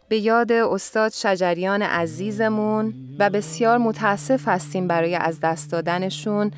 به 0.08 0.18
یاد 0.18 0.52
استاد 0.52 1.12
شجریان 1.12 1.82
عزیزمون 1.82 2.94
و 3.18 3.30
بسیار 3.30 3.78
متاسف 3.78 4.48
هستیم 4.48 4.88
برای 4.88 5.14
از 5.14 5.40
دست 5.40 5.70
دادنشون 5.70 6.50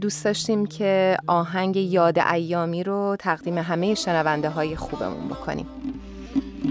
دوست 0.00 0.24
داشتیم 0.24 0.66
که 0.66 1.16
آهنگ 1.26 1.76
یاد 1.76 2.18
ایامی 2.18 2.82
رو 2.82 3.16
تقدیم 3.18 3.58
همه 3.58 3.94
شنونده 3.94 4.48
های 4.48 4.76
خوبمون 4.76 5.28
بکنیم. 5.28 5.66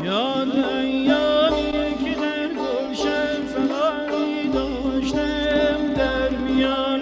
یاد 0.04 0.56
ایامی 0.56 1.72
که 2.04 2.16
در 2.22 2.48
گلشن 2.48 3.42
فقانی 3.48 4.50
داشتم 4.54 5.94
در 5.98 6.30
میان 6.30 6.97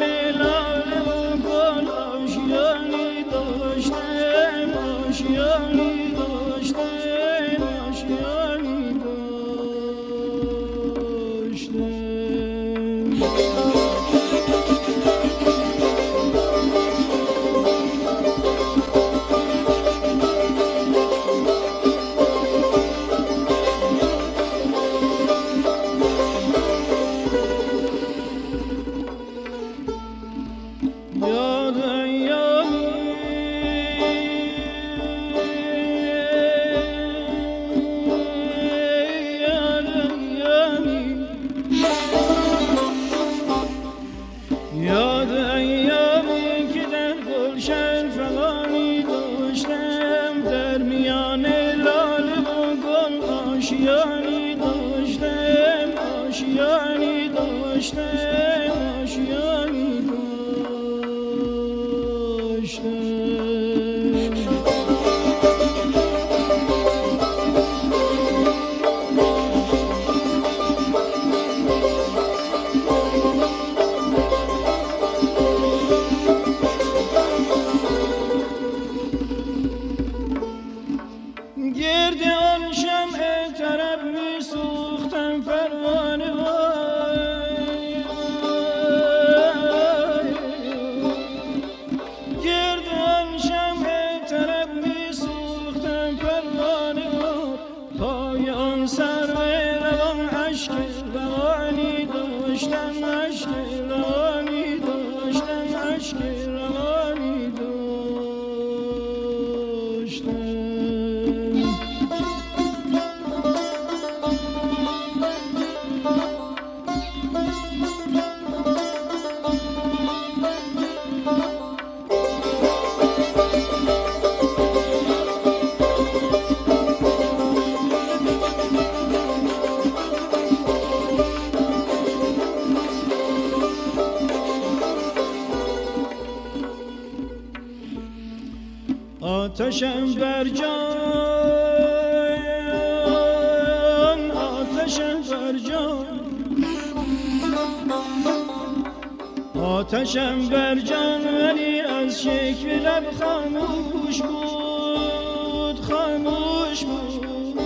آتشم 149.65 150.49
بر 150.49 150.75
جان 150.75 151.21
ولی 151.41 151.81
از 151.81 152.21
شکل 152.21 152.69
لب 152.69 153.03
خاموش 153.19 154.21
بود 154.21 155.79
خاموش 155.79 156.83
بود. 156.83 157.59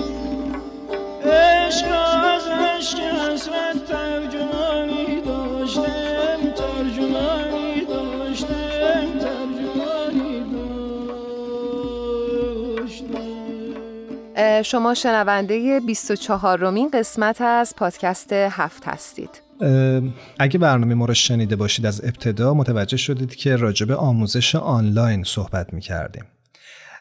عشق 1.26 1.88
از 2.24 2.48
عشق 2.48 3.00
حسرت 3.00 3.86
ترجمانی 3.86 5.22
داشتم 5.22 6.52
ترجمانی 6.56 7.86
داشتم 7.86 9.20
ترجمانی 9.20 10.44
داشتم. 14.36 14.62
شما 14.62 14.94
شنونده 14.94 15.80
24 15.80 16.60
رومین 16.60 16.90
قسمت 16.90 17.42
از 17.42 17.76
پادکست 17.76 18.34
هفت 18.34 18.88
هستید. 18.88 19.49
اگه 20.40 20.60
برنامه 20.60 20.96
ما 20.96 21.06
رو 21.06 21.14
شنیده 21.14 21.56
باشید 21.56 21.86
از 21.86 22.04
ابتدا 22.04 22.54
متوجه 22.54 22.98
شدید 22.98 23.36
که 23.36 23.56
راجب 23.56 23.92
آموزش 23.92 24.56
آنلاین 24.56 25.24
صحبت 25.24 25.74
می 25.74 25.82
کردیم 25.82 26.24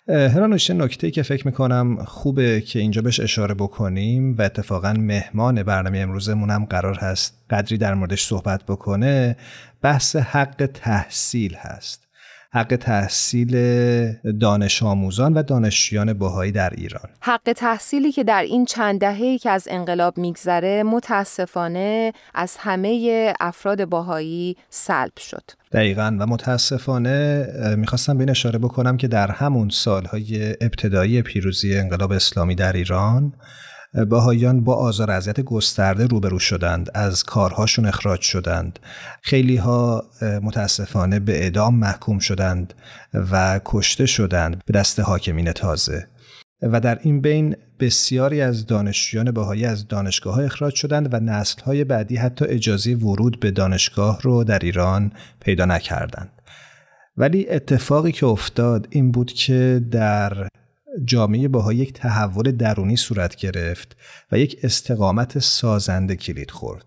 هرانوش 0.09 0.71
نکته 0.71 1.11
که 1.11 1.23
فکر 1.23 1.47
می‌کنم 1.47 2.05
خوبه 2.05 2.61
که 2.61 2.79
اینجا 2.79 3.03
بهش 3.03 3.21
اشاره 3.21 3.55
بکنیم 3.55 4.37
و 4.38 4.43
اتفاقا 4.43 4.93
مهمان 4.93 5.62
برنامه 5.62 5.99
امروزمون 5.99 6.50
هم 6.50 6.65
قرار 6.65 6.95
هست 6.99 7.35
قدری 7.50 7.79
در 7.79 7.95
موردش 7.95 8.25
صحبت 8.25 8.62
بکنه 8.65 9.37
بحث 9.83 10.17
حق 10.17 10.71
تحصیل 10.75 11.55
هست. 11.55 12.08
حق 12.52 12.76
تحصیل 12.76 13.52
دانش 14.40 14.83
آموزان 14.83 15.35
و 15.35 15.43
دانشجویان 15.43 16.12
باهایی 16.12 16.52
در 16.52 16.71
ایران. 16.71 17.09
حق 17.21 17.52
تحصیلی 17.57 18.12
که 18.12 18.25
در 18.25 18.43
این 18.43 18.64
چند 18.64 19.00
دهه‌ای 19.00 19.38
که 19.38 19.50
از 19.50 19.69
انقلاب 19.71 20.19
میگذره 20.19 20.83
متاسفانه 20.83 22.12
از 22.35 22.57
همه 22.59 23.33
افراد 23.40 23.85
باهایی 23.85 24.57
سلب 24.71 25.19
شد. 25.19 25.43
دقیقا 25.73 26.17
و 26.21 26.26
متاسفانه 26.26 27.47
می‌خواستم 27.76 28.14
به 28.14 28.21
این 28.21 28.31
اشاره 28.31 28.59
بکنم 28.59 28.97
که 28.97 29.09
در 29.09 29.31
همون 29.31 29.69
سالهای 29.69 30.55
ابتدایی 30.61 31.23
پیروزی 31.23 31.78
انقلاب 31.78 32.12
اسلامی 32.12 32.55
در 32.55 32.73
ایران 32.73 33.33
باهایان 34.05 34.64
با 34.64 34.75
آزار 34.75 35.11
اذیت 35.11 35.40
گسترده 35.40 36.07
روبرو 36.07 36.38
شدند 36.38 36.90
از 36.95 37.25
کارهاشون 37.25 37.87
اخراج 37.87 38.21
شدند. 38.21 38.78
خیلی 39.23 39.57
ها 39.57 40.05
متاسفانه 40.43 41.21
به 41.21 41.43
اعدام 41.43 41.75
محکوم 41.75 42.19
شدند 42.19 42.75
و 43.33 43.61
کشته 43.64 44.07
شدند 44.07 44.62
به 44.67 44.73
دست 44.73 45.00
حاکمین 45.00 45.52
تازه. 45.52 46.07
و 46.62 46.81
در 46.81 46.99
این 47.02 47.21
بین 47.21 47.57
بسیاری 47.81 48.40
از 48.40 48.67
دانشجویان 48.67 49.31
باهایی 49.31 49.64
از 49.64 49.88
دانشگاه 49.88 50.35
ها 50.35 50.40
اخراج 50.40 50.75
شدند 50.75 51.14
و 51.14 51.21
نسل 51.21 51.62
های 51.62 51.85
بعدی 51.85 52.17
حتی 52.17 52.45
اجازه 52.45 52.95
ورود 52.95 53.40
به 53.40 53.50
دانشگاه 53.50 54.21
رو 54.23 54.45
در 54.45 54.59
ایران 54.59 55.12
پیدا 55.40 55.64
نکردند. 55.64 56.31
ولی 57.17 57.49
اتفاقی 57.49 58.12
که 58.12 58.26
افتاد 58.26 58.87
این 58.90 59.11
بود 59.12 59.33
که 59.33 59.83
در 59.90 60.49
جامعه 61.04 61.49
باها 61.49 61.73
یک 61.73 61.93
تحول 61.93 62.52
درونی 62.52 62.97
صورت 62.97 63.37
گرفت 63.37 63.97
و 64.32 64.39
یک 64.39 64.61
استقامت 64.63 65.39
سازنده 65.39 66.17
کلید 66.17 66.50
خورد 66.50 66.84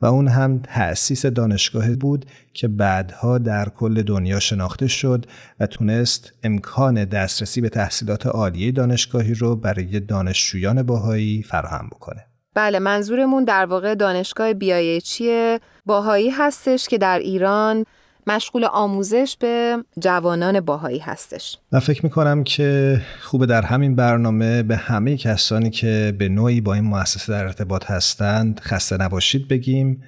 و 0.00 0.06
اون 0.06 0.28
هم 0.28 0.58
تأسیس 0.58 1.26
دانشگاه 1.26 1.96
بود 1.96 2.26
که 2.54 2.68
بعدها 2.68 3.38
در 3.38 3.68
کل 3.68 4.02
دنیا 4.02 4.40
شناخته 4.40 4.86
شد 4.86 5.26
و 5.60 5.66
تونست 5.66 6.32
امکان 6.42 7.04
دسترسی 7.04 7.60
به 7.60 7.68
تحصیلات 7.68 8.26
عالیه 8.26 8.72
دانشگاهی 8.72 9.34
رو 9.34 9.56
برای 9.56 10.00
دانشجویان 10.00 10.82
باهایی 10.82 11.42
فراهم 11.42 11.86
بکنه. 11.86 12.26
بله 12.54 12.78
منظورمون 12.78 13.44
در 13.44 13.66
واقع 13.66 13.94
دانشگاه 13.94 14.52
بیایچی 14.52 15.58
باهایی 15.86 16.30
هستش 16.30 16.88
که 16.88 16.98
در 16.98 17.18
ایران 17.18 17.84
مشغول 18.26 18.64
آموزش 18.64 19.36
به 19.40 19.84
جوانان 19.98 20.60
باهایی 20.60 20.98
هستش. 20.98 21.58
و 21.72 21.80
فکر 21.80 22.04
می‌کنم 22.04 22.44
که 22.44 23.00
خوبه 23.22 23.46
در 23.46 23.62
همین 23.62 23.96
برنامه 23.96 24.62
به 24.62 24.76
همه 24.76 25.16
کسانی 25.16 25.70
که 25.70 26.14
به 26.18 26.28
نوعی 26.28 26.60
با 26.60 26.74
این 26.74 26.84
مؤسسه 26.84 27.32
در 27.32 27.44
ارتباط 27.44 27.90
هستند 27.90 28.60
خسته 28.60 28.96
نباشید 28.96 29.48
بگیم 29.48 30.02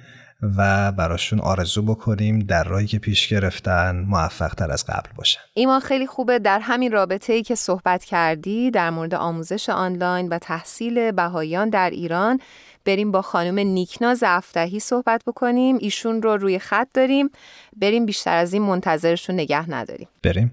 و 0.57 0.91
براشون 0.91 1.39
آرزو 1.39 1.81
بکنیم 1.81 2.39
در 2.39 2.63
راهی 2.63 2.87
که 2.87 2.99
پیش 2.99 3.27
گرفتن 3.27 4.05
موفق 4.07 4.53
تر 4.53 4.71
از 4.71 4.85
قبل 4.85 5.09
باشن. 5.15 5.39
ایمان 5.53 5.79
خیلی 5.79 6.07
خوبه 6.07 6.39
در 6.39 6.59
همین 6.59 6.91
رابطه 6.91 7.33
ای 7.33 7.43
که 7.43 7.55
صحبت 7.55 8.03
کردی 8.03 8.71
در 8.71 8.89
مورد 8.89 9.13
آموزش 9.13 9.69
آنلاین 9.69 10.27
و 10.27 10.37
تحصیل 10.37 11.11
بهاییان 11.11 11.69
در 11.69 11.89
ایران 11.89 12.39
بریم 12.85 13.11
با 13.11 13.21
خانم 13.21 13.59
نیکناز 13.59 14.23
افتهی 14.25 14.79
صحبت 14.79 15.23
بکنیم. 15.27 15.77
ایشون 15.79 16.21
رو 16.21 16.37
روی 16.37 16.59
خط 16.59 16.87
داریم. 16.93 17.29
بریم 17.77 18.05
بیشتر 18.05 18.37
از 18.37 18.53
این 18.53 18.61
منتظرشون 18.61 19.35
نگه 19.35 19.69
نداریم. 19.69 20.07
بریم. 20.23 20.51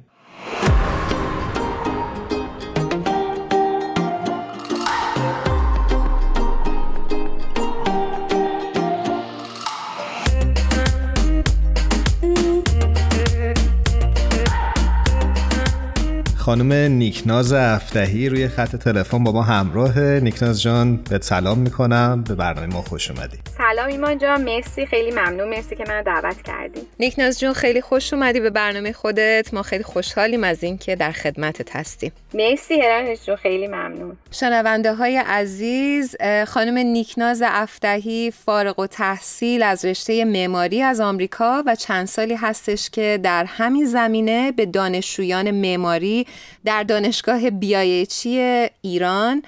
خانم 16.50 16.72
نیکناز 16.72 17.52
افتهی 17.52 18.28
روی 18.28 18.48
خط 18.48 18.76
تلفن 18.76 19.24
با 19.24 19.32
ما 19.32 19.42
همراه. 19.42 20.00
نیکناز 20.00 20.62
جان 20.62 20.96
به 20.96 21.18
سلام 21.22 21.58
می‌کنم. 21.58 22.24
به 22.28 22.34
برنامه 22.34 22.66
ما 22.66 22.82
خوش 22.82 23.10
اومدی. 23.10 23.38
سلام 23.70 23.88
ایمان 23.88 24.18
جان 24.18 24.44
مرسی. 24.44 24.86
خیلی 24.86 25.10
ممنون. 25.10 25.48
مرسی 25.48 25.76
که 25.76 25.84
من 25.88 26.02
دعوت 26.02 26.42
کردی. 26.42 26.80
نیکناز 27.00 27.40
جان 27.40 27.52
خیلی 27.52 27.80
خوش 27.80 28.12
اومدی 28.12 28.40
به 28.40 28.50
برنامه 28.50 28.92
خودت. 28.92 29.54
ما 29.54 29.62
خیلی 29.62 29.84
خوشحالیم 29.84 30.44
از 30.44 30.64
اینکه 30.64 30.96
در 30.96 31.12
خدمتت 31.12 31.76
هستیم. 31.76 32.12
مرسی 32.34 32.80
هرانش 32.80 33.26
جون 33.26 33.36
خیلی 33.36 33.66
ممنون. 33.66 34.16
شنونده 34.30 34.94
های 34.94 35.16
عزیز 35.16 36.16
خانم 36.46 36.78
نیکناز 36.78 37.42
افتهی 37.46 38.30
فارغ 38.30 38.78
و 38.78 38.86
تحصیل 38.86 39.62
از 39.62 39.84
رشته 39.84 40.24
معماری 40.24 40.82
از 40.82 41.00
آمریکا 41.00 41.62
و 41.66 41.74
چند 41.74 42.06
سالی 42.06 42.34
هستش 42.34 42.90
که 42.90 43.20
در 43.22 43.44
همین 43.44 43.84
زمینه 43.86 44.52
به 44.52 44.66
دانشجویان 44.66 45.50
معماری 45.50 46.26
در 46.64 46.82
دانشگاه 46.82 47.50
بیایچی 47.50 48.68
ایران 48.82 49.42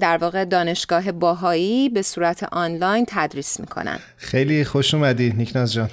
در 0.00 0.18
واقع 0.20 0.44
دانشگاه 0.44 1.12
باهایی 1.12 1.88
به 1.88 2.02
صورت 2.02 2.42
آنلاین 2.52 3.04
تدریس 3.30 3.60
می‌کنن. 3.60 3.98
خیلی 4.16 4.64
خوش 4.64 4.94
اومدی 4.94 5.32
نیکناز 5.36 5.72
جان. 5.72 5.90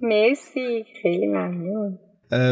مرسی 0.00 0.86
خیلی 1.02 1.26
ممنون. 1.26 1.98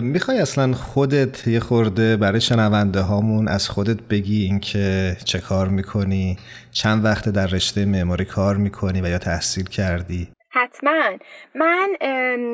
می‌خوای 0.02 0.38
اصلا 0.38 0.72
خودت 0.72 1.46
یه 1.48 1.60
خورده 1.60 2.16
برای 2.16 2.40
شنونده 2.40 3.00
هامون 3.00 3.48
از 3.48 3.68
خودت 3.68 4.02
بگی 4.10 4.42
اینکه 4.44 5.16
چه 5.24 5.38
کار 5.38 5.68
می‌کنی 5.68 6.36
چند 6.70 7.04
وقت 7.04 7.28
در 7.28 7.46
رشته 7.46 7.84
معماری 7.84 8.24
کار 8.24 8.56
می‌کنی 8.56 9.00
و 9.00 9.08
یا 9.08 9.18
تحصیل 9.18 9.64
کردی؟ 9.64 10.28
حتما. 10.50 11.18
من 11.54 11.88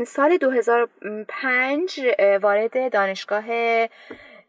سال 0.07 0.37
2005 0.37 2.01
وارد 2.43 2.93
دانشگاه 2.93 3.45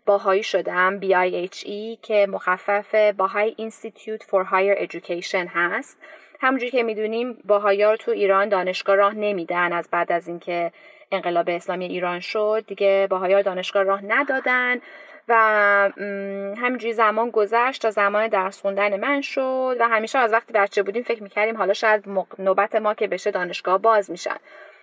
باهایی 0.05 0.43
شدم 0.43 0.99
BIHE 0.99 1.97
که 2.01 2.27
مخفف 2.29 2.95
باهای 3.17 3.55
Institute 3.59 4.23
for 4.23 4.45
Higher 4.51 4.87
Education 4.87 5.47
هست. 5.49 5.97
همونجوری 6.41 6.71
که 6.71 6.83
می‌دونیم 6.83 7.37
باهایی 7.45 7.83
رو 7.83 7.95
تو 7.95 8.11
ایران 8.11 8.49
دانشگاه 8.49 8.95
راه 8.95 9.13
نمیدن 9.15 9.73
از 9.73 9.89
بعد 9.91 10.11
از 10.11 10.27
اینکه 10.27 10.71
انقلاب 11.11 11.49
اسلامی 11.49 11.85
ایران 11.85 12.19
شد. 12.19 12.63
دیگه 12.67 13.07
باهایی 13.09 13.43
دانشگاه 13.43 13.83
راه 13.83 14.05
ندادن 14.05 14.81
و 15.27 15.33
همینجوری 16.57 16.93
زمان 16.93 17.29
گذشت 17.29 17.81
تا 17.81 17.89
زمان 17.89 18.27
درس 18.27 18.61
خوندن 18.61 18.99
من 18.99 19.21
شد 19.21 19.77
و 19.79 19.87
همیشه 19.87 20.19
از 20.19 20.33
وقتی 20.33 20.53
بچه 20.53 20.83
بودیم 20.83 21.03
فکر 21.03 21.23
می‌کردیم 21.23 21.57
حالا 21.57 21.73
شاید 21.73 22.03
نوبت 22.39 22.75
ما 22.75 22.93
که 22.93 23.07
بشه 23.07 23.31
دانشگاه 23.31 23.77
باز 23.77 24.11
میشن. 24.11 24.35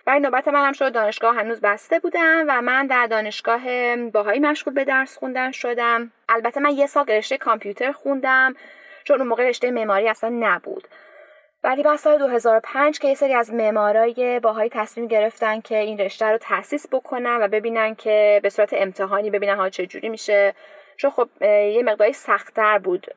و 0.07 0.19
نوبت 0.19 0.47
من 0.47 0.65
هم 0.65 0.73
شد 0.73 0.93
دانشگاه 0.93 1.35
هنوز 1.35 1.61
بسته 1.61 1.99
بودم 1.99 2.45
و 2.47 2.61
من 2.61 2.87
در 2.87 3.07
دانشگاه 3.07 3.61
باهایی 3.95 4.39
مشغول 4.39 4.73
به 4.73 4.85
درس 4.85 5.17
خوندن 5.17 5.51
شدم. 5.51 6.11
البته 6.29 6.59
من 6.59 6.69
یه 6.69 6.87
سال 6.87 7.05
رشته 7.07 7.37
کامپیوتر 7.37 7.91
خوندم 7.91 8.55
چون 9.03 9.17
اون 9.19 9.27
موقع 9.27 9.49
رشته 9.49 9.71
معماری 9.71 10.09
اصلا 10.09 10.29
نبود. 10.29 10.87
ولی 11.67 11.83
بعد 11.83 11.95
سال 11.95 12.17
2005 12.17 12.99
که 12.99 13.07
یه 13.07 13.15
سری 13.15 13.33
از 13.33 13.53
معمارای 13.53 14.39
باهایی 14.39 14.69
تصمیم 14.69 15.07
گرفتن 15.07 15.61
که 15.61 15.77
این 15.77 15.97
رشته 15.97 16.25
رو 16.25 16.37
تاسیس 16.37 16.87
بکنن 16.91 17.37
و 17.41 17.47
ببینن 17.47 17.95
که 17.95 18.39
به 18.43 18.49
صورت 18.49 18.69
امتحانی 18.73 19.29
ببینن 19.29 19.55
ها 19.55 19.69
چه 19.69 19.85
جوری 19.85 20.09
میشه. 20.09 20.53
چون 20.97 21.11
خب 21.11 21.29
یه 21.41 21.83
مقداری 21.83 22.13
سختتر 22.13 22.77
بود. 22.77 23.07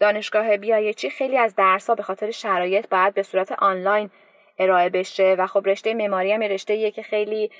دانشگاه 0.00 0.56
بیایچی 0.56 1.10
خیلی 1.10 1.38
از 1.38 1.54
درس 1.54 1.86
ها 1.90 1.94
به 1.94 2.02
خاطر 2.02 2.30
شرایط 2.30 2.88
باید 2.88 3.14
به 3.14 3.22
صورت 3.22 3.52
آنلاین 3.52 4.10
ارائه 4.58 4.88
بشه 4.88 5.36
و 5.38 5.46
خب 5.46 5.68
رشته 5.68 5.94
معماری 5.94 6.32
هم 6.32 6.42
رشته 6.42 6.90
که 6.90 7.02
خیلی 7.02 7.50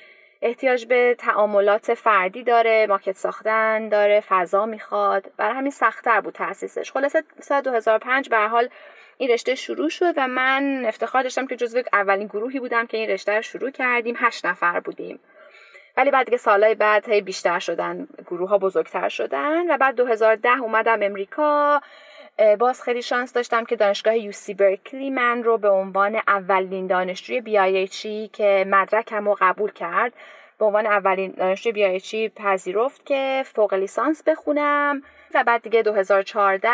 احتیاج 0.41 0.85
به 0.85 1.15
تعاملات 1.19 1.93
فردی 1.93 2.43
داره 2.43 2.87
ماکت 2.89 3.15
ساختن 3.15 3.89
داره 3.89 4.19
فضا 4.19 4.65
می‌خواد. 4.65 5.31
برای 5.37 5.55
همین 5.55 5.71
سختتر 5.71 6.21
بود 6.21 6.33
تاسیسش 6.33 6.91
خلاصه 6.91 7.23
سال 7.39 7.61
2005 7.61 8.29
به 8.29 8.37
حال 8.37 8.69
این 9.21 9.29
رشته 9.29 9.55
شروع 9.55 9.89
شد 9.89 10.13
و 10.17 10.27
من 10.27 10.85
افتخار 10.85 11.23
داشتم 11.23 11.47
که 11.47 11.55
جزو 11.55 11.81
اولین 11.93 12.27
گروهی 12.27 12.59
بودم 12.59 12.85
که 12.85 12.97
این 12.97 13.09
رشته 13.09 13.35
رو 13.35 13.41
شروع 13.41 13.71
کردیم. 13.71 14.15
هشت 14.17 14.45
نفر 14.45 14.79
بودیم. 14.79 15.19
ولی 15.97 16.11
بعد 16.11 16.25
دیگه 16.25 16.37
سالهای 16.37 16.75
بعد 16.75 17.09
هی 17.09 17.21
بیشتر 17.21 17.59
شدن 17.59 18.07
گروه 18.27 18.49
ها 18.49 18.57
بزرگتر 18.57 19.09
شدن 19.09 19.71
و 19.71 19.77
بعد 19.77 19.95
2010 19.95 20.61
اومدم 20.61 21.03
امریکا. 21.03 21.81
باز 22.59 22.81
خیلی 22.81 23.01
شانس 23.01 23.33
داشتم 23.33 23.65
که 23.65 23.75
دانشگاه 23.75 24.17
یوسی 24.17 24.53
برکلی 24.53 25.09
من 25.09 25.43
رو 25.43 25.57
به 25.57 25.69
عنوان 25.69 26.21
اولین 26.27 26.87
دانشجوی 26.87 27.41
بیایچی 27.41 28.29
که 28.33 28.65
مدرکم 28.67 29.25
رو 29.25 29.37
قبول 29.41 29.71
کرد 29.71 30.13
به 30.59 30.65
عنوان 30.65 30.85
اولین 30.85 31.31
دانشجوی 31.31 31.71
بیایچی 31.71 32.29
پذیرفت 32.29 33.05
که 33.05 33.43
فوق 33.45 33.73
لیسانس 33.73 34.23
بخونم. 34.23 35.03
و 35.35 35.43
بعد 35.43 35.61
دیگه 35.61 35.83
2014 35.83 36.69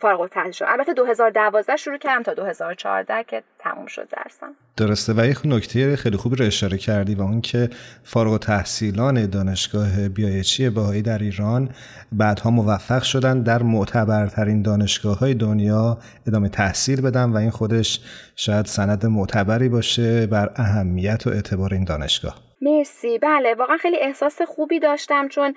فارغ 0.00 0.20
التحصیل 0.20 0.52
شدم 0.52 0.68
البته 0.68 0.94
2012 0.94 1.76
شروع 1.76 1.98
کردم 1.98 2.22
تا 2.22 2.34
2014 2.34 3.24
که 3.24 3.42
تموم 3.58 3.86
شد 3.86 4.08
درسم. 4.08 4.54
درسته. 4.76 5.12
و 5.16 5.26
یک 5.26 5.38
نکته 5.44 5.96
خیلی 5.96 6.16
خوبی 6.16 6.36
رو 6.36 6.44
اشاره 6.44 6.78
کردی 6.78 7.14
و 7.14 7.22
اون 7.22 7.40
که 7.40 7.70
فارغ 8.04 8.38
تحصیلان 8.38 9.26
دانشگاه 9.26 10.08
بیایچی 10.08 10.70
باهایی 10.70 11.02
در 11.02 11.18
ایران 11.18 11.68
بعدها 12.12 12.50
موفق 12.50 13.02
شدن 13.02 13.42
در 13.42 13.62
معتبرترین 13.62 14.62
دانشگاه 14.62 15.18
های 15.18 15.34
دنیا 15.34 15.98
ادامه 16.26 16.48
تحصیل 16.48 17.00
بدن 17.00 17.24
و 17.24 17.36
این 17.36 17.50
خودش 17.50 18.00
شاید 18.36 18.66
سند 18.66 19.06
معتبری 19.06 19.68
باشه 19.68 20.26
بر 20.26 20.50
اهمیت 20.56 21.26
و 21.26 21.30
اعتبار 21.30 21.74
این 21.74 21.84
دانشگاه. 21.84 22.47
مرسی. 22.60 23.18
بله 23.18 23.54
واقعا 23.54 23.76
خیلی 23.76 23.96
احساس 23.96 24.42
خوبی 24.42 24.80
داشتم 24.80 25.28
چون 25.28 25.54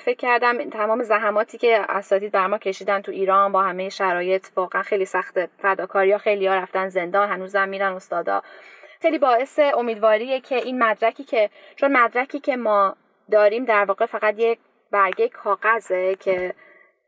فکر 0.00 0.16
کردم 0.18 0.70
تمام 0.70 1.02
زحماتی 1.02 1.58
که 1.58 1.84
اساتید 1.88 2.32
بر 2.32 2.46
ما 2.46 2.58
کشیدن 2.58 3.00
تو 3.00 3.12
ایران 3.12 3.52
با 3.52 3.62
همه 3.62 3.88
شرایط 3.88 4.46
واقعا 4.56 4.82
خیلی 4.82 5.04
سخته 5.04 5.48
فداکاری 5.58 6.12
ها 6.12 6.18
خیلی 6.18 6.46
ها 6.46 6.54
رفتن 6.54 6.88
زندان 6.88 7.28
هنوزم 7.28 7.68
میرن 7.68 7.92
استادا. 7.92 8.42
خیلی 9.02 9.18
باعث 9.18 9.58
امیدواریه 9.58 10.40
که 10.40 10.56
این 10.56 10.82
مدرکی 10.82 11.24
که 11.24 11.50
چون 11.76 11.96
مدرکی 11.96 12.40
که 12.40 12.56
ما 12.56 12.96
داریم 13.30 13.64
در 13.64 13.84
واقع 13.84 14.06
فقط 14.06 14.34
یک 14.38 14.58
برگه 14.90 15.28
کاغذه 15.28 16.14
که 16.14 16.54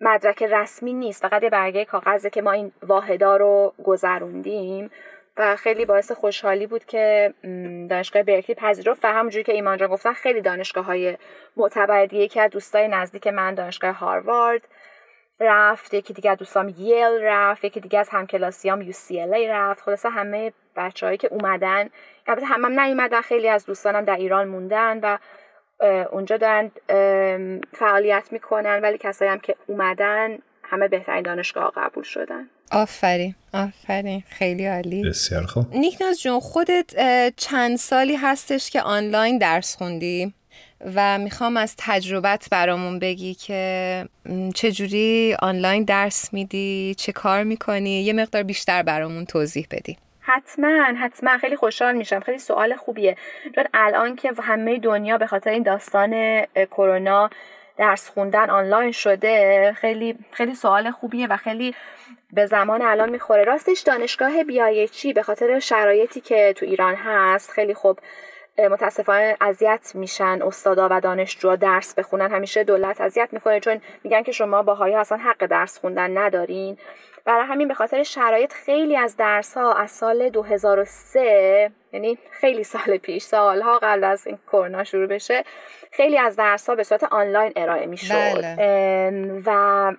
مدرک 0.00 0.42
رسمی 0.42 0.92
نیست 0.92 1.22
فقط 1.22 1.42
یه 1.42 1.50
برگه 1.50 1.84
کاغذه 1.84 2.30
که 2.30 2.42
ما 2.42 2.52
این 2.52 2.72
واحدا 2.82 3.36
رو 3.36 3.74
گذروندیم. 3.84 4.90
و 5.36 5.56
خیلی 5.56 5.84
باعث 5.84 6.12
خوشحالی 6.12 6.66
بود 6.66 6.84
که 6.84 7.34
دانشگاه 7.90 8.22
برکلی 8.22 8.54
پذیرفت 8.54 9.04
و 9.04 9.08
همونجوری 9.08 9.44
که 9.44 9.52
ایمان 9.52 9.78
جان 9.78 9.88
گفتن 9.88 10.12
خیلی 10.12 10.40
دانشگاه 10.40 10.84
های 10.84 11.18
معتبر 11.56 12.06
دیگه 12.06 12.28
که 12.28 12.48
دوستای 12.48 12.88
نزدیک 12.88 13.26
من 13.26 13.54
دانشگاه 13.54 13.92
هاروارد 13.92 14.68
رفت 15.40 15.94
یکی 15.94 16.12
دیگه 16.12 16.30
از 16.30 16.38
دوستام 16.38 16.68
یل 16.78 17.22
رفت 17.22 17.64
یکی 17.64 17.80
دیگه 17.80 17.98
از 17.98 18.08
همکلاسیام 18.08 18.92
UCLA 18.92 19.48
رفت. 19.48 19.82
خلاصه 19.82 20.08
همه 20.08 20.52
بچههایی 20.76 21.18
که 21.18 21.28
اومدن 21.32 21.90
البته 22.26 22.46
همم 22.46 22.64
هم 22.64 22.80
نیومدن 22.80 23.20
خیلی 23.20 23.48
از 23.48 23.66
دوستانم 23.66 24.04
در 24.04 24.16
ایران 24.16 24.48
موندن 24.48 25.00
و 25.02 25.18
اونجا 26.10 26.36
دارن 26.36 26.70
فعالیت 27.72 28.28
می‌کنن 28.32 28.80
ولی 28.82 28.98
کسایی 28.98 29.30
هم 29.30 29.38
که 29.38 29.54
اومدن 29.66 30.38
همه 30.70 30.88
بهترین 30.88 31.22
دانشگاه 31.22 31.72
قبول 31.76 32.04
شدن. 32.04 32.48
آفرین 32.72 33.34
آفرین 33.54 34.22
خیلی 34.28 34.66
عالی. 34.66 35.02
بسیار 35.02 35.46
خوب. 35.46 35.74
نیکناز 35.74 36.22
جون 36.22 36.40
خودت 36.40 36.94
چند 37.36 37.76
سالی 37.76 38.16
هستش 38.16 38.70
که 38.70 38.82
آنلاین 38.82 39.38
درس 39.38 39.76
خوندی 39.76 40.34
و 40.94 41.18
می‌خوام 41.18 41.56
از 41.56 41.74
تجربت 41.78 42.48
برامون 42.50 42.98
بگی 42.98 43.34
که 43.34 44.04
چجوری 44.54 45.36
آنلاین 45.42 45.84
درس 45.84 46.32
میدی 46.32 46.94
چه 46.98 47.12
کار 47.12 47.44
می‌کنی؟ 47.44 48.02
یه 48.02 48.12
مقدار 48.12 48.42
بیشتر 48.42 48.82
برامون 48.82 49.24
توضیح 49.24 49.66
بدی. 49.70 49.96
حتما 50.20 50.82
حتما. 50.98 51.38
خیلی 51.38 51.56
خوشحال 51.56 51.96
میشم. 51.96 52.20
خیلی 52.20 52.38
سوال 52.38 52.76
خوبیه. 52.76 53.16
چون 53.54 53.64
الان 53.74 54.16
که 54.16 54.32
همه 54.42 54.78
دنیا 54.78 55.18
به 55.18 55.26
خاطر 55.26 55.50
این 55.50 55.62
داستان 55.62 56.40
کرونا 56.70 57.30
درس 57.76 58.10
خوندن 58.10 58.50
آنلاین 58.50 58.92
شده 58.92 59.72
خیلی 59.72 60.18
خیلی 60.32 60.54
سوال 60.54 60.90
خوبیه 60.90 61.26
و 61.26 61.36
خیلی 61.36 61.74
به 62.32 62.46
زمان 62.46 62.82
الان 62.82 63.10
می‌خوره. 63.10 63.44
راستش 63.44 63.80
دانشگاه 63.80 64.44
بیایچی 64.44 65.12
به 65.12 65.22
خاطر 65.22 65.58
شرایطی 65.58 66.20
که 66.20 66.52
تو 66.56 66.66
ایران 66.66 66.94
هست 66.94 67.50
خیلی 67.50 67.74
خوب 67.74 67.98
متاسفانه 68.70 69.36
اذیت 69.40 69.92
میشن 69.94 70.42
استادا 70.42 70.88
و 70.90 71.00
دانشجوها 71.00 71.56
درس 71.56 71.94
بخونن. 71.94 72.30
همیشه 72.30 72.64
دولت 72.64 73.00
اذیت 73.00 73.28
می‌کنه 73.32 73.60
چون 73.60 73.80
میگن 74.04 74.22
که 74.22 74.32
شما 74.32 74.62
باهایی 74.62 74.94
اصلا 74.94 75.18
حق 75.18 75.46
درس 75.46 75.78
خوندن 75.78 76.18
ندارین. 76.18 76.78
برای 77.24 77.46
همین 77.46 77.68
به 77.68 77.74
خاطر 77.74 78.02
شرایط 78.02 78.52
خیلی 78.52 78.96
از 78.96 79.16
درس 79.16 79.56
ها 79.56 79.74
از 79.74 79.90
سال 79.90 80.28
2003 80.28 81.70
یعنی 81.94 82.18
خیلی 82.30 82.64
سال 82.64 82.96
پیش 82.96 83.22
سالها 83.22 83.78
قبل 83.78 84.04
از 84.04 84.26
این 84.26 84.38
کرونا 84.46 84.84
شروع 84.84 85.06
بشه 85.06 85.44
خیلی 85.96 86.18
از 86.18 86.36
درس 86.36 86.68
ها 86.68 86.74
به 86.74 86.82
صورت 86.82 87.04
آنلاین 87.04 87.52
ارائه 87.56 87.86
می 87.86 87.96
شد 87.96 88.14
بله. 88.14 89.42
و 89.46 89.50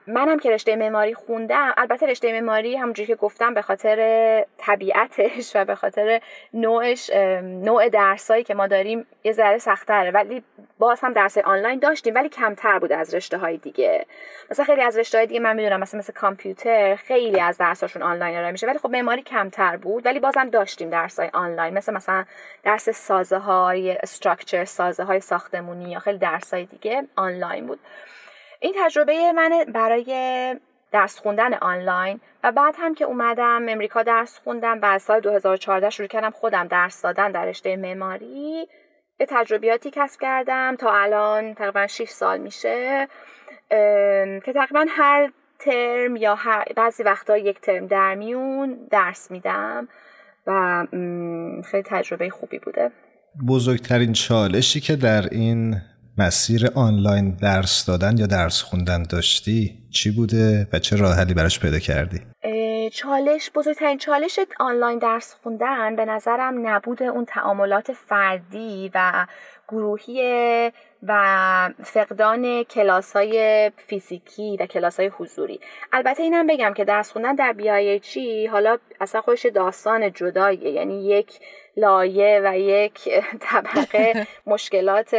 منم 0.07 0.39
که 0.39 0.51
رشته 0.51 0.75
معماری 0.75 1.13
خوندم 1.13 1.73
البته 1.77 2.05
رشته 2.05 2.31
معماری 2.31 2.75
همونجوری 2.75 3.07
که 3.07 3.15
گفتم 3.15 3.53
به 3.53 3.61
خاطر 3.61 4.45
طبیعتش 4.57 5.55
و 5.55 5.65
به 5.65 5.75
خاطر 5.75 6.21
نوعش 6.53 7.09
نوع 7.43 7.89
درسایی 7.89 8.43
که 8.43 8.53
ما 8.53 8.67
داریم 8.67 9.07
یه 9.23 9.31
ذره 9.31 9.57
سختره 9.57 10.11
ولی 10.11 10.43
باز 10.79 10.99
هم 11.01 11.13
درس 11.13 11.37
آنلاین 11.37 11.79
داشتیم 11.79 12.15
ولی 12.15 12.29
کمتر 12.29 12.79
بود 12.79 12.91
از 12.91 13.15
رشته 13.15 13.37
های 13.37 13.57
دیگه. 13.57 14.05
مثلا 14.51 14.65
خیلی 14.65 14.81
از 14.81 14.97
رشته 14.97 15.17
های 15.17 15.27
دیگه 15.27 15.39
من 15.39 15.55
می‌دونم 15.55 15.79
مثلا 15.79 15.97
مثل 15.97 16.13
کامپیوتر 16.13 16.95
خیلی 16.95 17.39
از 17.39 17.57
درساشون 17.57 18.01
آنلاین 18.01 18.37
ارائه 18.37 18.51
میشه 18.51 18.67
ولی 18.67 18.77
خب 18.77 18.89
معماری 18.89 19.21
کمتر 19.21 19.77
بود. 19.77 20.05
ولی 20.05 20.19
بازم 20.19 20.49
داشتیم 20.49 20.89
درس 20.89 21.19
های 21.19 21.29
آنلاین. 21.33 21.73
مثل 21.89 21.93
مثلا 21.93 22.25
درس 22.63 22.89
سازه 22.89 23.37
های 23.37 23.91
استراکچر 23.91 24.65
سازه 24.65 25.03
های 25.03 25.19
ساختمونی 25.19 25.91
یا 25.91 25.99
خیلی 25.99 26.17
درس 26.17 26.53
های 26.53 26.65
دیگه 26.65 27.07
آنلاین 27.15 27.67
بود. 27.67 27.79
این 28.59 28.73
تجربه 28.77 29.31
من 29.31 29.65
برای 29.73 30.55
درس 30.91 31.19
خوندن 31.19 31.53
آنلاین 31.53 32.19
و 32.43 32.51
بعد 32.51 32.75
هم 32.77 32.95
که 32.95 33.05
اومدم 33.05 33.65
امریکا 33.69 34.03
درس 34.03 34.39
خوندم 34.43 34.81
و 34.81 34.85
از 34.85 35.01
سال 35.01 35.19
2014 35.19 35.89
شروع 35.89 36.07
کردم 36.07 36.29
خودم 36.29 36.67
درس 36.67 37.01
دادن 37.01 37.31
در 37.31 37.45
رشته 37.45 37.75
معماری 37.75 38.67
به 39.17 39.25
تجربیاتی 39.29 39.91
کسب 39.91 40.21
کردم. 40.21 40.75
تا 40.75 40.93
الان 40.93 41.53
تقریبا 41.53 41.87
6 41.87 42.09
سال 42.09 42.37
میشه 42.39 43.07
که 44.45 44.53
تقریبا 44.53 44.85
هر 44.89 45.31
ترم 45.59 46.15
یا 46.15 46.35
هر 46.35 46.65
بعضی 46.75 47.03
وقتا 47.03 47.37
یک 47.37 47.61
ترم 47.61 47.87
در 47.87 48.15
میون 48.15 48.87
درس 48.91 49.31
میدم. 49.31 49.87
و 50.47 50.87
خیلی 51.71 51.83
تجربه 51.85 52.29
خوبی 52.29 52.59
بوده. 52.59 52.91
بزرگترین 53.47 54.13
چالشی 54.13 54.79
که 54.79 54.95
در 54.95 55.29
این 55.31 55.81
مسیر 56.17 56.67
آنلاین 56.75 57.31
درس 57.31 57.85
دادن 57.85 58.17
یا 58.17 58.25
درس 58.25 58.61
خوندن 58.61 59.03
داشتی 59.03 59.77
چی 59.91 60.11
بوده 60.11 60.67
و 60.73 60.79
چه 60.79 60.95
راه 60.95 61.15
حلی 61.15 61.33
براش 61.33 61.59
پیدا 61.59 61.79
کردی؟ 61.79 62.21
چالش 62.89 63.51
بزرگترین 63.55 63.97
چالش 63.97 64.39
آنلاین 64.59 64.99
درس 64.99 65.35
خوندن 65.43 65.95
به 65.95 66.05
نظرم 66.05 66.67
نبود 66.67 67.03
اون 67.03 67.25
تعاملات 67.25 67.91
فردی 67.91 68.91
و 68.93 69.25
گروهی 69.67 70.71
و 71.03 71.69
فقدان 71.83 72.63
کلاس 72.63 73.15
های 73.15 73.71
فیزیکی 73.77 74.57
و 74.57 74.65
کلاس 74.65 74.99
های 74.99 75.11
حضوری. 75.17 75.59
البته 75.93 76.23
اینم 76.23 76.47
بگم 76.47 76.73
که 76.73 76.85
درس 76.85 77.11
خوندن 77.11 77.35
در 77.35 77.53
بیایچی 77.53 78.45
حالا 78.45 78.77
اصلا 79.01 79.21
خودش 79.21 79.45
داستان 79.45 80.13
جداییه. 80.13 80.71
یعنی 80.71 81.05
یک 81.05 81.39
لایه 81.77 82.41
و 82.43 82.57
یک 82.57 83.09
طبقه 83.49 84.27
مشکلات 84.47 85.15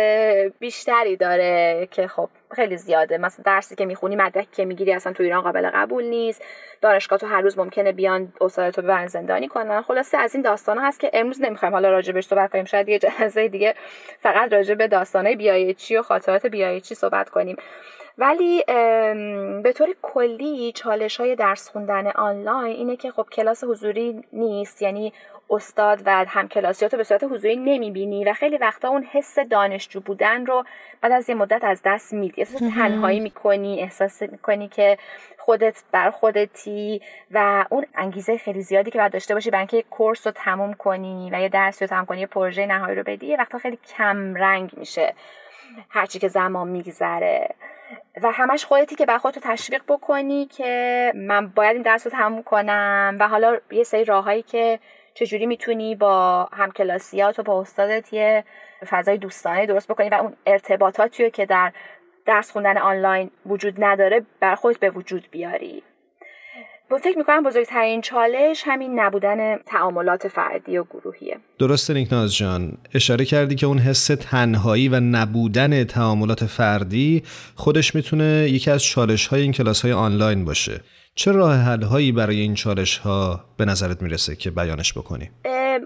بیشتری 0.59 1.17
داره 1.17 1.89
که 1.91 2.09
خب 2.09 2.29
خیلی 2.55 2.77
زیاده. 2.77 3.19
مثلا 3.19 3.43
درسی 3.47 3.75
که 3.75 3.85
می‌خونی 3.85 4.17
مدرکی 4.17 4.49
که 4.53 4.65
می‌گیری 4.65 4.93
اصلا 4.93 5.13
تو 5.13 5.23
ایران 5.23 5.41
قابل 5.41 5.71
قبول 5.75 6.05
نیست. 6.05 6.45
دانشگاه 6.81 7.19
تو 7.19 7.27
هر 7.27 7.41
روز 7.41 7.59
ممکنه 7.59 7.93
بیان 7.93 8.33
استاد 8.41 8.81
ببرن 8.81 9.07
زندانی 9.07 9.49
کنن. 9.49 9.83
خلاصه 9.83 10.19
از 10.19 10.35
این 10.35 10.43
داستان 10.43 10.79
هست 10.79 11.01
که 11.01 11.11
امروز 11.13 11.41
نمی‌خوایم 11.43 11.75
حالا 11.75 11.91
راجبش 11.91 12.27
صحبت 12.27 12.53
کنیم. 12.53 12.65
شاید 12.65 12.89
یه 12.89 12.99
جلسه 12.99 13.49
دیگه 13.49 13.75
فقط 14.21 14.53
راجع 14.53 14.75
به 14.75 14.89
داستانهای 14.89 15.37
بیایچی 15.37 15.97
و 15.97 16.03
خاطرات 16.03 16.47
بیایچی 16.47 16.95
صحبت 16.95 17.31
کنیم. 17.31 17.57
ولی 18.19 18.65
به 19.63 19.73
طور 19.75 19.89
کلی 20.03 20.73
چالش 20.73 21.21
های 21.21 21.37
درس 21.37 21.69
خوندن 21.69 22.07
آنلاین 22.07 22.77
اینه 22.77 22.97
که 22.97 23.11
خب 23.11 23.27
کلاس 23.33 23.65
حضوری 23.65 24.25
نیست. 24.33 24.83
یعنی 24.83 25.13
استاد 25.51 26.03
و 26.07 26.25
همکلاسیات 26.29 26.95
رو 26.95 26.99
به 26.99 27.05
صورت 27.05 27.25
حضوری 27.25 27.57
نمی‌بینی 27.57 28.25
و 28.25 28.33
خیلی 28.33 28.57
وقتا 28.57 28.89
اون 28.89 29.03
حس 29.13 29.39
دانشجو 29.39 30.01
بودن 30.01 30.47
رو 30.47 30.65
بعد 31.01 31.13
از 31.13 31.29
یه 31.29 31.35
مدت 31.35 31.65
از 31.65 31.83
دست 31.85 32.13
میدی. 32.13 32.43
احساس 32.43 32.61
تنهایی 32.61 33.21
می‌کنی 33.21 33.83
احساس 33.83 34.23
می‌کنی 34.23 34.69
که 34.69 34.99
خودت 35.39 35.83
بر 35.93 36.11
خودتی 36.11 37.01
و 37.31 37.65
اون 37.71 37.87
انگیزه 37.95 38.39
خیلی 38.39 38.63
زیادی 38.63 38.91
که 38.91 38.99
باید 38.99 39.13
داشته 39.13 39.35
باشی 39.35 39.51
برای 39.51 39.61
اینکه 39.61 39.89
کورس 39.91 40.27
رو 40.27 40.33
تموم 40.37 40.75
کنی 40.75 41.31
و 41.33 41.41
یه 41.41 41.49
درس 41.49 41.83
رو 41.83 41.89
تموم 41.89 42.05
کنی 42.05 42.21
یه 42.21 42.27
پروژه 42.27 42.67
نهایی 42.67 42.97
رو 42.97 43.03
بدی 43.03 43.27
یه 43.27 43.37
وقتا 43.37 43.59
خیلی 43.59 43.79
کم 43.97 44.35
رنگ 44.35 44.71
میشه 44.77 45.15
هرچی 45.91 46.19
که 46.19 46.29
زمان 46.29 46.69
میگذره. 46.69 47.55
و 48.23 48.31
همش 48.31 48.65
خودتی 48.65 48.95
که 48.95 49.07
بر 49.07 49.19
خودتو 49.19 49.41
تشویق 49.41 49.83
بکنی 49.89 50.47
که 50.47 51.13
من 51.15 51.47
باید 51.47 51.73
این 51.73 51.83
درس 51.83 52.07
رو 52.07 52.13
تموم 52.13 52.43
کنم 52.43 53.17
و 53.21 53.29
حالا 53.29 53.59
یه 53.71 53.83
سری 53.83 54.05
راههایی 54.05 54.43
که 54.43 54.79
چجوری 55.19 55.47
می‌تونی 55.47 55.95
با 55.95 56.49
همکلاسیات 56.53 57.39
و 57.39 57.43
با 57.43 57.61
استادت 57.61 58.13
یه 58.13 58.45
فضای 58.91 59.19
دوستانه 59.19 59.67
درست 59.67 59.89
بکنی؟ 59.89 60.09
و 60.09 60.15
اون 60.15 60.33
ارتباطاتی 60.47 61.31
که 61.31 61.47
در 61.47 61.73
درس 62.27 62.51
خوندن 62.51 62.79
آنلاین 62.79 63.31
وجود 63.47 63.85
نداره 63.85 64.27
بر 64.41 64.55
خود 64.55 64.81
به 64.81 64.91
وجود 64.91 65.29
بیاری. 65.31 65.83
با 66.91 66.99
فکر 66.99 67.19
می‌کنم 67.19 67.43
بزرگترین 67.43 68.01
چالش 68.01 68.63
همین 68.67 69.01
نبودن 69.01 69.57
تعاملات 69.57 70.29
فردی 70.29 70.79
و 70.79 70.85
گروهیه. 70.85 71.37
درسته 71.59 71.95
نیکناز 71.95 72.37
جان. 72.37 72.73
اشاره 72.95 73.25
کردی 73.25 73.55
که 73.55 73.67
اون 73.67 73.79
حس 73.79 74.07
تنهایی 74.07 74.89
و 74.89 75.01
نبودن 75.01 75.85
تعاملات 75.85 76.45
فردی 76.45 77.23
خودش 77.55 77.95
می‌تونه 77.95 78.25
یکی 78.25 78.71
از 78.71 78.85
چالش 78.85 79.27
های 79.27 79.43
این 79.43 79.53
کلاس 79.53 79.83
های 79.83 79.93
آنلاین 79.93 80.45
باشه. 80.45 80.81
چه 81.19 81.33
راه 81.33 81.55
حل 81.55 81.83
هایی 81.83 82.13
برای 82.13 82.41
این 82.41 82.55
چالش 82.55 82.99
ها 82.99 83.41
به 83.59 83.65
نظرت 83.65 84.03
می‌رسه 84.03 84.37
که 84.37 84.51
بیانش 84.51 84.93
بکنی؟ 84.93 85.31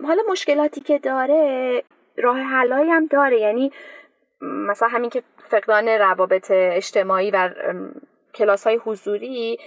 حالا 0.06 0.22
مشکلاتی 0.30 0.80
که 0.80 0.98
داره 0.98 1.82
راه 2.16 2.38
حل 2.38 2.72
هم 2.72 3.06
داره 3.06 3.40
یعنی 3.40 3.72
مثلا 4.40 4.88
همین 4.88 5.10
که 5.10 5.22
فقدان 5.50 5.88
روابط 5.88 6.50
اجتماعی 6.50 7.30
و 7.30 7.50
کلاس 8.34 8.66
های 8.66 8.76
حضوری 8.76 9.58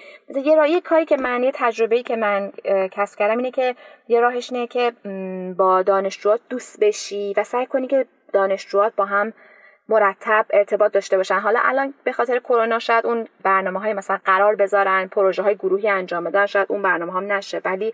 یه 0.46 0.56
راه 0.56 0.80
کاری 0.80 1.06
که 1.06 1.18
من 1.18 1.44
یه 1.44 1.52
تجربه 1.54 2.04
که 2.04 2.16
من 2.16 2.52
کسب 2.92 3.20
کردم 3.20 3.38
اینه 3.38 3.52
که 3.52 3.76
یه 4.08 4.20
راهش 4.20 4.52
اینه 4.52 4.68
که 4.68 4.92
با 5.58 5.82
دانشجوات 5.82 6.40
دوست 6.50 6.80
بشی 6.80 7.34
و 7.38 7.44
سعی 7.44 7.66
کنی 7.66 7.88
که 7.88 8.06
دانشجوات 8.34 8.96
با 8.96 9.06
هم 9.06 9.34
مرتب 9.90 10.46
ارتباط 10.54 10.92
داشته 10.92 11.18
باشن. 11.18 11.40
حالا 11.40 11.60
الان 11.64 11.94
به 12.04 12.12
خاطر 12.12 12.40
کرونا 12.40 12.80
شاید 12.80 13.06
اون 13.06 13.28
برنامه 13.44 13.80
های 13.80 13.94
مثلا 13.94 14.20
قرار 14.26 14.56
بذارن 14.56 15.08
پروژه 15.08 15.44
های 15.44 15.56
گروهی 15.56 15.90
انجام 15.90 16.24
بدن 16.24 16.46
شاید 16.46 16.68
اون 16.70 16.82
برنامه 16.82 17.14
هم 17.14 17.32
نشه. 17.32 17.62
ولی 17.66 17.94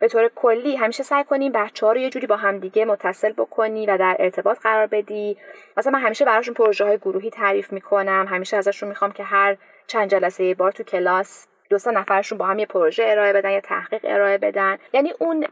به 0.00 0.08
طور 0.08 0.30
کلی 0.34 0.76
همیشه 0.76 1.02
سعی 1.02 1.24
کنیم 1.24 1.52
بچه 1.52 1.86
ها 1.86 1.92
رو 1.92 1.98
یه 1.98 2.10
جوری 2.10 2.26
با 2.26 2.36
همدیگه 2.36 2.84
متصل 2.84 3.32
بکنی 3.32 3.86
و 3.86 3.96
در 3.96 4.16
ارتباط 4.18 4.58
قرار 4.58 4.86
بدی. 4.86 5.36
مثلا 5.76 5.92
من 5.92 6.00
همیشه 6.00 6.24
براشون 6.24 6.54
پروژه 6.54 6.84
های 6.84 6.98
گروهی 6.98 7.30
تعریف 7.30 7.72
می‌کنم. 7.72 8.26
همیشه 8.30 8.56
ازشون 8.56 8.88
می‌خوام 8.88 9.12
که 9.12 9.22
هر 9.22 9.56
چند 9.86 10.10
جلسه 10.10 10.44
یه 10.44 10.54
بار 10.54 10.72
تو 10.72 10.82
کلاس 10.82 11.48
دو 11.70 11.78
سه 11.78 11.90
نفرشون 11.90 12.38
با 12.38 12.46
هم 12.46 12.58
یه 12.58 12.66
پروژه 12.66 13.04
ارائه 13.06 13.32
بدن 13.32 13.50
یا 13.50 13.60
تحقیق 13.60 14.00
ارائه 14.04 14.38
بدن. 14.38 14.78
یعنی 14.92 15.12
اون 15.18 15.46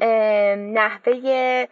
نحوه 0.73 1.67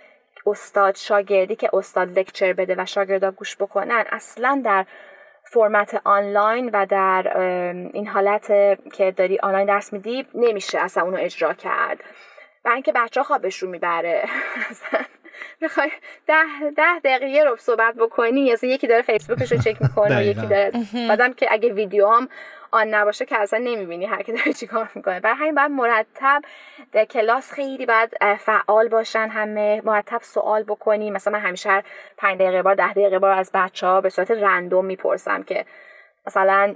استاد 0.46 0.96
شاگردی 0.96 1.56
که 1.56 1.70
استاد 1.72 2.18
لکچر 2.18 2.52
بده 2.52 2.74
و 2.78 2.86
شاگردا 2.86 3.30
گوش 3.30 3.56
بکنن 3.56 4.04
اصلا 4.10 4.62
در 4.64 4.86
فرمت 5.44 6.00
آنلاین 6.04 6.70
و 6.72 6.86
در 6.86 7.38
این 7.92 8.06
حالت 8.06 8.46
که 8.92 9.10
داری 9.10 9.38
آنلاین 9.38 9.66
درس 9.66 9.92
میدی 9.92 10.26
نمیشه 10.34 10.78
اصلا 10.78 11.02
اونو 11.02 11.16
اجرا 11.20 11.54
کرد. 11.54 12.04
و 12.64 12.68
اینکه 12.68 12.92
بچه 12.92 13.20
ها 13.20 13.24
خوابشون 13.24 13.70
می‌بره. 13.70 14.24
می‌خوای 15.60 15.90
ده, 16.26 16.70
ده 16.76 16.98
دقیقه 17.04 17.44
رو 17.44 17.56
صحبت 17.56 17.94
بکنی 17.94 18.52
اصلا 18.52 18.70
یکی 18.70 18.86
داره 18.86 19.02
فیسبوکش 19.02 19.52
رو 19.52 19.58
چک 19.58 19.82
می‌کنه 19.82 20.26
یکی 20.26 20.46
داره 20.46 20.72
بعدم 21.08 21.32
که 21.32 21.46
اگه 21.50 21.72
ویدیو 21.72 22.08
هم 22.08 22.28
آن 22.74 22.94
نباشه 22.94 23.24
که 23.24 23.38
اصلا 23.38 23.58
نمی‌بینی 23.58 24.06
هر 24.06 24.22
کی 24.22 24.32
داره 24.32 24.52
چیکار 24.52 24.88
می‌کنه. 24.94 25.20
برای 25.20 25.37
همین 25.37 25.54
باید 25.54 25.70
مرتب 25.70 26.42
در 26.92 27.04
کلاس 27.04 27.52
خیلی 27.52 27.87
باید 27.87 28.37
فعال 28.38 28.88
باشن 28.88 29.28
همه 29.28 29.82
مرتب 29.84 30.20
سوال 30.22 30.62
بکنی. 30.62 31.10
مثلا 31.10 31.32
من 31.32 31.44
همیشه 31.44 31.70
هر 31.70 31.82
5 32.16 32.38
دقیقه 32.40 32.62
بار 32.62 32.74
ده 32.74 32.92
دقیقه 32.92 33.18
بار 33.18 33.32
از 33.32 33.50
بچه 33.54 33.87
ها 33.87 34.00
به 34.00 34.08
صورت 34.08 34.30
رندوم 34.30 34.84
می‌پرسم 34.84 35.42
که 35.42 35.64
مثلا 36.26 36.74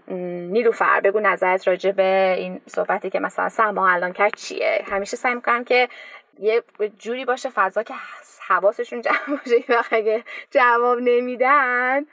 نیلوفر 0.52 1.00
بگو 1.00 1.20
نظرت 1.20 1.68
راجع 1.68 1.92
به 1.92 2.34
این 2.38 2.60
صحبتی 2.66 3.10
که 3.10 3.20
مثلا 3.20 3.48
سما 3.48 3.88
الان 3.88 4.12
کرد 4.12 4.36
چیه. 4.36 4.84
همیشه 4.90 5.16
سعی 5.16 5.34
می‌کنم 5.34 5.64
که 5.64 5.88
یه 6.38 6.62
جوری 6.98 7.24
باشه 7.24 7.50
فضا 7.50 7.82
که 7.82 7.94
حواسشون 8.48 9.00
جمع 9.02 9.14
باشه. 9.28 9.64
و 9.68 9.82
اگه 9.90 10.24
جواب 10.50 10.98
نمیدن 11.00 12.06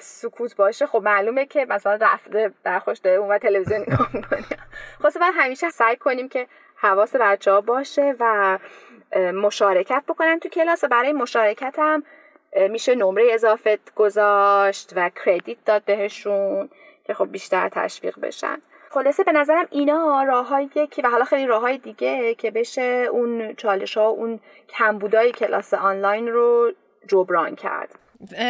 سکوت 0.00 0.56
باشه. 0.56 0.86
خب 0.86 1.02
معلومه 1.02 1.46
که 1.46 1.66
مثلا 1.68 1.98
رفته 2.00 2.52
برخوش 2.62 2.98
داره 2.98 3.16
اون 3.16 3.28
و 3.28 3.38
تلویزیون 3.38 3.80
نگاه 3.80 4.10
می‌کنه. 4.16 4.44
خلاصه 5.02 5.18
باید 5.18 5.34
همیشه 5.36 5.70
سعی 5.70 5.96
کنیم 5.96 6.28
که 6.28 6.46
حواس 6.76 7.16
بچه 7.16 7.52
ها 7.52 7.60
باشه 7.60 8.14
و 8.20 8.58
مشارکت 9.16 10.02
بکنن 10.08 10.38
تو 10.38 10.48
کلاس. 10.48 10.84
و 10.84 10.88
برای 10.88 11.12
مشارکت 11.12 11.74
هم 11.78 12.02
میشه 12.70 12.94
نمره 12.94 13.28
اضافه 13.30 13.78
گذاشت 13.96 14.92
و 14.96 15.10
کردیت 15.24 15.58
داد 15.64 15.84
بهشون 15.84 16.68
که 17.04 17.14
خب 17.14 17.32
بیشتر 17.32 17.68
تشویق 17.68 18.20
بشن. 18.20 18.58
خلاصه 18.90 19.24
به 19.24 19.32
نظرم 19.32 19.66
اینا 19.70 20.22
راههایی 20.22 20.68
که 20.68 21.02
و 21.04 21.10
حالا 21.10 21.24
خیلی 21.24 21.46
راههای 21.46 21.78
دیگه 21.78 22.34
که 22.34 22.50
بشه 22.50 23.08
اون 23.10 23.54
چالش 23.54 23.96
ها 23.96 24.06
اون 24.06 24.40
کمبودای 24.68 25.32
کلاس 25.32 25.74
آنلاین 25.74 26.28
رو 26.28 26.72
جبران 27.08 27.54
کرد. 27.54 27.88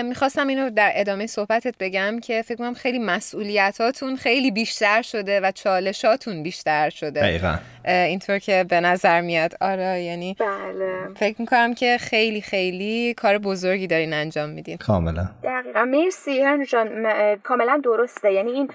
می‌خواستم 0.04 0.46
اینو 0.46 0.70
در 0.70 0.92
ادامه 0.94 1.26
صحبتت 1.26 1.74
بگم 1.80 2.20
که 2.20 2.42
فکر 2.42 2.56
کنم 2.56 2.74
خیلی 2.74 2.98
مسئولیتاتون 2.98 4.16
خیلی 4.16 4.50
بیشتر 4.50 5.02
شده 5.02 5.40
و 5.40 5.50
چالشاتون 5.50 6.42
بیشتر 6.42 6.90
شده. 6.90 7.20
دقیقا. 7.20 7.54
اینطور 7.84 8.38
که 8.38 8.64
به 8.68 8.80
نظر 8.80 9.20
میاد. 9.20 9.54
آره 9.60 10.02
یعنی 10.02 10.36
بله. 10.40 11.14
فکر 11.16 11.36
می‌کنم 11.38 11.74
که 11.74 11.98
خیلی 12.00 12.40
خیلی 12.40 13.14
کار 13.14 13.38
بزرگی 13.38 13.86
دارین 13.86 14.12
انجام 14.12 14.48
میدین. 14.50 14.76
کاملا. 14.76 15.28
دقیقا. 15.42 15.84
مرسی 15.84 16.64
جان. 16.66 17.06
کاملا 17.36 17.80
درسته. 17.84 18.32
یعنی 18.32 18.50
این 18.50 18.70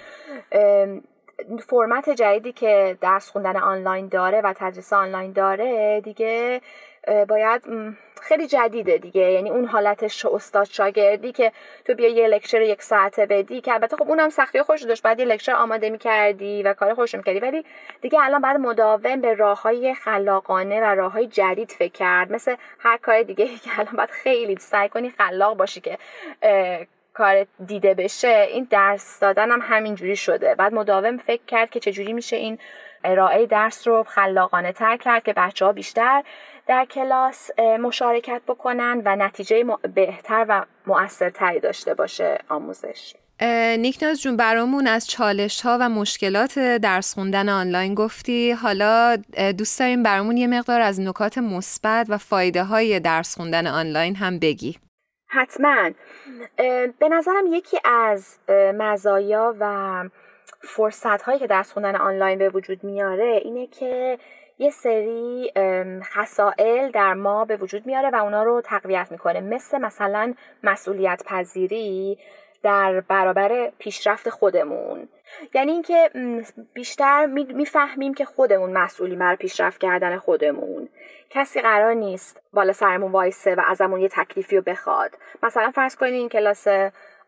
فرمت 1.69 2.09
جدیدی 2.09 2.51
که 2.51 2.97
درس 3.01 3.29
خوندن 3.29 3.57
آنلاین 3.57 4.07
داره 4.07 4.41
و 4.41 4.53
تدریس 4.57 4.93
آنلاین 4.93 5.31
داره 5.31 6.01
دیگه 6.03 6.61
باید 7.27 7.61
خیلی 8.21 8.47
جدیده 8.47 8.97
دیگه. 8.97 9.31
یعنی 9.31 9.49
اون 9.49 9.65
حالت 9.65 10.03
استاد 10.33 10.63
شاگردی 10.63 11.31
که 11.31 11.51
تو 11.85 11.93
بیا 11.93 12.09
یه 12.09 12.27
لکچر 12.27 12.61
یک 12.61 12.81
ساعته 12.81 13.25
بدی 13.25 13.61
که 13.61 13.73
البته 13.73 13.97
خب 13.97 14.09
اونم 14.09 14.29
سختی 14.29 14.61
خوش 14.61 14.81
داشت. 14.83 15.03
بعد 15.03 15.19
یه 15.19 15.25
لکچر 15.25 15.53
آماده 15.53 15.89
می‌کردی 15.89 16.63
و 16.63 16.73
کار 16.73 16.93
خوش 16.93 17.15
می‌کردی. 17.15 17.39
ولی 17.39 17.65
دیگه 18.01 18.19
الان 18.23 18.41
بعد 18.41 18.57
مداوم 18.57 19.21
به 19.21 19.33
راه 19.33 19.61
های 19.61 19.93
خلاقانه 19.93 20.81
و 20.81 20.83
راه 20.83 21.11
های 21.11 21.27
جدید 21.27 21.71
فکر 21.71 21.91
کرد. 21.91 22.31
مثل 22.31 22.55
هر 22.79 22.97
کار 22.97 23.23
دیگه 23.23 23.45
که 23.45 23.79
الان 23.79 23.95
باید 23.97 24.09
خیلی 24.09 24.55
سعی 24.55 24.89
کنی 24.89 25.09
خلاق 25.09 25.57
باشی 25.57 25.81
که 25.81 25.97
کار 27.13 27.45
دیده 27.65 27.93
بشه. 27.93 28.47
این 28.51 28.67
درس 28.69 29.19
دادن 29.19 29.51
هم 29.51 29.61
همینجوری 29.63 30.15
شده. 30.15 30.55
بعد 30.55 30.73
مداوم 30.73 31.17
فکر 31.17 31.41
کرد 31.47 31.69
که 31.69 31.79
چجوری 31.79 32.13
میشه 32.13 32.35
این 32.35 32.59
ارائه 33.03 33.45
درس 33.45 33.87
رو 33.87 34.03
خلاقانه 34.03 34.71
تر 34.71 34.97
کرد 34.97 35.23
که 35.23 35.33
بچه 35.33 35.65
ها 35.65 35.71
بیشتر 35.71 36.23
در 36.67 36.85
کلاس 36.85 37.49
مشارکت 37.59 38.41
بکنن 38.47 39.01
و 39.05 39.15
نتیجه 39.15 39.65
بهتر 39.95 40.45
و 40.49 40.65
مؤثرتری 40.87 41.59
داشته 41.59 41.93
باشه 41.93 42.37
آموزش. 42.49 43.13
نیکناز 43.77 44.21
جون 44.21 44.37
برامون 44.37 44.87
از 44.87 45.07
چالش 45.07 45.61
ها 45.61 45.77
و 45.81 45.89
مشکلات 45.89 46.59
درس 46.59 47.13
خوندن 47.13 47.49
آنلاین 47.49 47.95
گفتی. 47.95 48.51
حالا 48.51 49.17
دوست 49.57 49.79
داریم 49.79 50.03
برامون 50.03 50.37
یه 50.37 50.47
مقدار 50.47 50.81
از 50.81 50.99
نکات 50.99 51.37
مثبت 51.37 52.05
و 52.09 52.17
فایده 52.17 52.63
های 52.63 52.99
درس 52.99 53.35
خوندن 53.35 53.67
آنلاین 53.67 54.15
هم 54.15 54.39
بگی. 54.39 54.77
حتما. 55.27 55.89
به 56.99 57.09
نظرم 57.11 57.45
یکی 57.49 57.77
از 57.83 58.39
مزایا 58.73 59.55
و 59.59 60.03
فرصت 60.61 61.21
هایی 61.21 61.39
که 61.39 61.47
درس 61.47 61.71
خوندن 61.71 61.95
آنلاین 61.95 62.39
به 62.39 62.49
وجود 62.49 62.83
میاره 62.83 63.41
اینه 63.43 63.67
که 63.67 64.17
یه 64.61 64.69
سری 64.69 65.51
خسائل 66.03 66.91
در 66.91 67.13
ما 67.13 67.45
به 67.45 67.57
وجود 67.57 67.85
میاره 67.85 68.09
و 68.09 68.15
اونا 68.15 68.43
رو 68.43 68.61
تقویت 68.61 69.07
می‌کنه. 69.11 69.41
مثل 69.41 69.77
مثلا 69.77 70.33
مسئولیت 70.63 71.23
پذیری 71.25 72.19
در 72.63 72.99
برابر 72.99 73.71
پیشرفت 73.79 74.29
خودمون. 74.29 75.07
یعنی 75.53 75.71
اینکه 75.71 76.09
بیشتر 76.73 77.25
می‌فهمیم 77.25 78.13
که 78.13 78.25
خودمون 78.25 78.73
مسئولی 78.73 79.15
بر 79.15 79.35
پیشرفت 79.35 79.81
کردن 79.81 80.17
خودمون. 80.17 80.89
کسی 81.29 81.61
قرار 81.61 81.93
نیست 81.93 82.41
بالا 82.53 82.73
سرمون 82.73 83.11
وایسه 83.11 83.55
و 83.55 83.61
ازمون 83.67 83.99
یه 83.99 84.09
تکلیفی 84.09 84.55
رو 84.55 84.61
بخواد. 84.61 85.17
مثلا 85.43 85.71
فرض 85.71 85.95
کنید 85.95 86.13
این 86.13 86.29
کلاس 86.29 86.67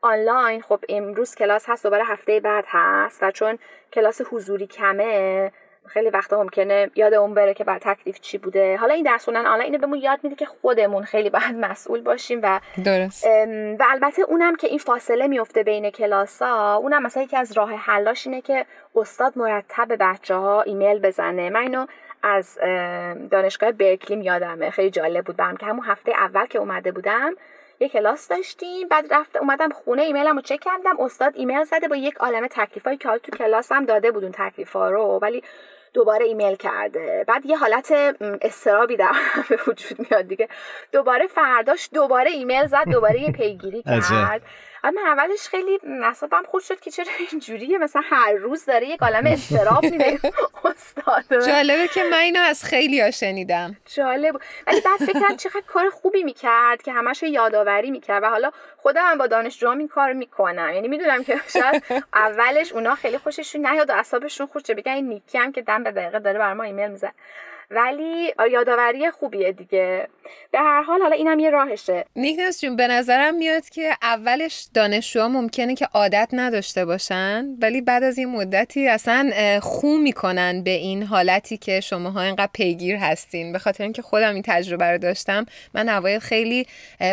آنلاین 0.01 0.61
خب 0.61 0.79
امروز 0.89 1.35
کلاس 1.35 1.69
هست 1.69 1.83
دوباره 1.83 2.05
هفته 2.05 2.39
بعد 2.39 2.65
هست 2.67 3.23
و 3.23 3.31
چون 3.31 3.59
کلاس 3.93 4.21
حضوری 4.31 4.67
کمه 4.67 5.51
خیلی 5.87 6.09
وقتا 6.09 6.43
ممکنه 6.43 6.91
یادمون 6.95 7.33
بره 7.33 7.53
که 7.53 7.63
بعد 7.63 7.81
تکلیف 7.81 8.19
چی 8.19 8.37
بوده. 8.37 8.77
حالا 8.77 8.93
این 8.93 9.03
درس 9.03 9.23
خوندن 9.23 9.45
حالا 9.45 9.63
اینو 9.63 9.77
بهمون 9.77 9.99
یاد 9.99 10.19
میده 10.23 10.35
که 10.35 10.45
خودمون 10.45 11.03
خیلی 11.03 11.29
باید 11.29 11.55
مسئول 11.55 12.01
باشیم 12.01 12.39
و 12.43 12.59
درست. 12.83 13.25
و 13.79 13.85
البته 13.89 14.21
اونم 14.21 14.55
که 14.55 14.67
این 14.67 14.77
فاصله 14.77 15.27
میفته 15.27 15.63
بین 15.63 15.89
کلاسا 15.89 16.75
اونم 16.75 17.03
مثلا 17.03 17.23
یکی 17.23 17.37
از 17.37 17.51
راه 17.51 17.73
حلاش 17.75 18.27
اینه 18.27 18.41
که 18.41 18.65
استاد 18.95 19.33
مرتب 19.35 19.87
به 19.87 19.97
بچه 19.97 20.35
ها 20.35 20.61
ایمیل 20.61 20.99
بزنه. 20.99 21.49
من 21.49 21.61
اینو 21.61 21.85
از 22.23 22.59
دانشگاه 23.31 23.71
برکلیم 23.71 24.21
یادمه. 24.21 24.69
خیلی 24.69 24.89
جالب 24.89 25.25
بود. 25.25 25.35
برم 25.35 25.57
که 25.57 25.65
همون 25.65 25.85
هفته 25.85 26.11
اول 26.11 26.45
که 26.45 26.59
اومده 26.59 26.91
بودم 26.91 27.35
یه 27.83 27.89
کلاس 27.89 28.27
داشتیم 28.27 28.87
بعد 28.87 29.13
رفت 29.13 29.35
اومدم 29.35 29.69
خونه 29.69 30.01
ایمیلمو 30.01 30.41
چک 30.41 30.59
کردم 30.59 30.99
استاد 30.99 31.33
ایمیل 31.35 31.63
زده 31.63 31.87
با 31.87 31.95
یک 31.95 32.15
عالمه 32.15 32.47
تکلیفای 32.47 32.97
که 32.97 33.07
حالا 33.07 33.19
تو 33.19 33.37
کلاسم 33.37 33.85
داده 33.85 34.11
بود 34.11 34.23
اون 34.23 34.31
تکلیفا 34.31 34.89
رو 34.89 35.19
ولی 35.21 35.43
دوباره 35.93 36.25
ایمیل 36.25 36.55
کرده. 36.55 37.25
بعد 37.27 37.45
یه 37.45 37.57
حالت 37.57 37.91
اضطرابی 38.41 38.97
در 38.97 39.11
به 39.49 39.59
وجود 39.67 39.99
میاد 39.99 40.27
دیگه. 40.27 40.49
دوباره 40.91 41.27
فرداش 41.27 41.89
دوباره 41.93 42.31
ایمیل 42.31 42.65
زد 42.65 42.89
دوباره 42.91 43.21
یه 43.21 43.31
پیگیری 43.31 43.83
کرد. 43.83 44.41
من 44.91 44.97
اولش 44.97 45.47
خیلی 45.47 45.79
اعصابم 46.03 46.43
خورد 46.47 46.63
شد 46.63 46.79
که 46.79 46.91
چرا 46.91 47.05
اینجوریه؟ 47.31 47.77
مثلا 47.77 48.01
هر 48.05 48.33
روز 48.33 48.65
داره 48.65 48.87
یک 48.87 49.01
عالم 49.01 49.25
اضطراب 49.25 49.83
میده. 49.83 50.19
استاد. 50.65 51.45
جالبه 51.47 51.87
که 51.87 52.03
من 52.03 52.17
اینو 52.17 52.41
از 52.41 52.63
خیلی 52.63 53.01
ها 53.01 53.11
شنیدم. 53.11 53.75
جالب. 53.95 54.39
ولی 54.67 54.81
بعد 54.81 55.09
فکر 55.11 55.35
چقدر 55.35 55.63
کار 55.67 55.89
خوبی 55.89 56.23
می‌کرد 56.23 56.81
که 56.81 56.91
همش 56.91 57.23
یادآوری 57.23 57.91
می‌کرد 57.91 58.23
و 58.23 58.25
حالا 58.25 58.51
خودم 58.77 59.17
با 59.17 59.27
دانشجوام 59.27 59.77
این 59.77 59.87
کار 59.87 60.13
می‌کنم. 60.13 60.71
یعنی 60.73 60.87
می‌دونم 60.87 61.23
که 61.23 61.39
شاید 61.53 61.83
اولش 62.13 62.71
اونا 62.71 62.95
خیلی 62.95 63.17
خوششون 63.17 63.65
نیاد 63.65 63.89
و 63.89 63.93
اعصابشون 63.93 64.47
خوشه 64.47 64.73
بگن 64.73 64.91
این 64.91 65.07
نیکی 65.07 65.37
هم 65.37 65.51
که 65.51 65.61
دم 65.61 65.83
به 65.83 65.91
دقیقه 65.91 66.19
داره 66.19 66.39
بر 66.39 66.53
ما 66.53 66.63
ایمیل 66.63 66.91
می‌زنه. 66.91 67.13
ولی 67.71 68.33
یادآوری 68.51 69.11
خوبیه 69.11 69.51
دیگه. 69.51 70.07
به 70.51 70.59
هر 70.59 70.83
حال 70.83 71.01
حالا 71.01 71.15
اینم 71.15 71.39
یه 71.39 71.49
راهشه. 71.49 72.05
نیکنس 72.15 72.61
جون 72.61 72.75
به 72.75 72.87
نظرم 72.87 73.35
میاد 73.35 73.69
که 73.69 73.91
اولش 74.01 74.67
دانشجوها 74.73 75.27
ممکنه 75.27 75.75
که 75.75 75.87
عادت 75.93 76.29
نداشته 76.33 76.85
باشن 76.85 77.45
ولی 77.61 77.81
بعد 77.81 78.03
از 78.03 78.17
این 78.17 78.29
مدتی 78.29 78.87
اصلا 78.87 79.31
خو 79.61 79.97
می‌کنن 79.97 80.63
به 80.63 80.71
این 80.71 81.03
حالتی 81.03 81.57
که 81.57 81.79
شماها 81.79 82.21
اینقدر 82.21 82.49
پیگیر 82.53 82.95
هستین. 82.95 83.53
به 83.53 83.59
خاطر 83.59 83.83
اینکه 83.83 84.01
خودم 84.01 84.33
این 84.33 84.43
تجربه 84.45 84.85
رو 84.85 84.97
داشتم. 84.97 85.45
من 85.73 85.89
اوایل 85.89 86.19
خیلی 86.19 86.67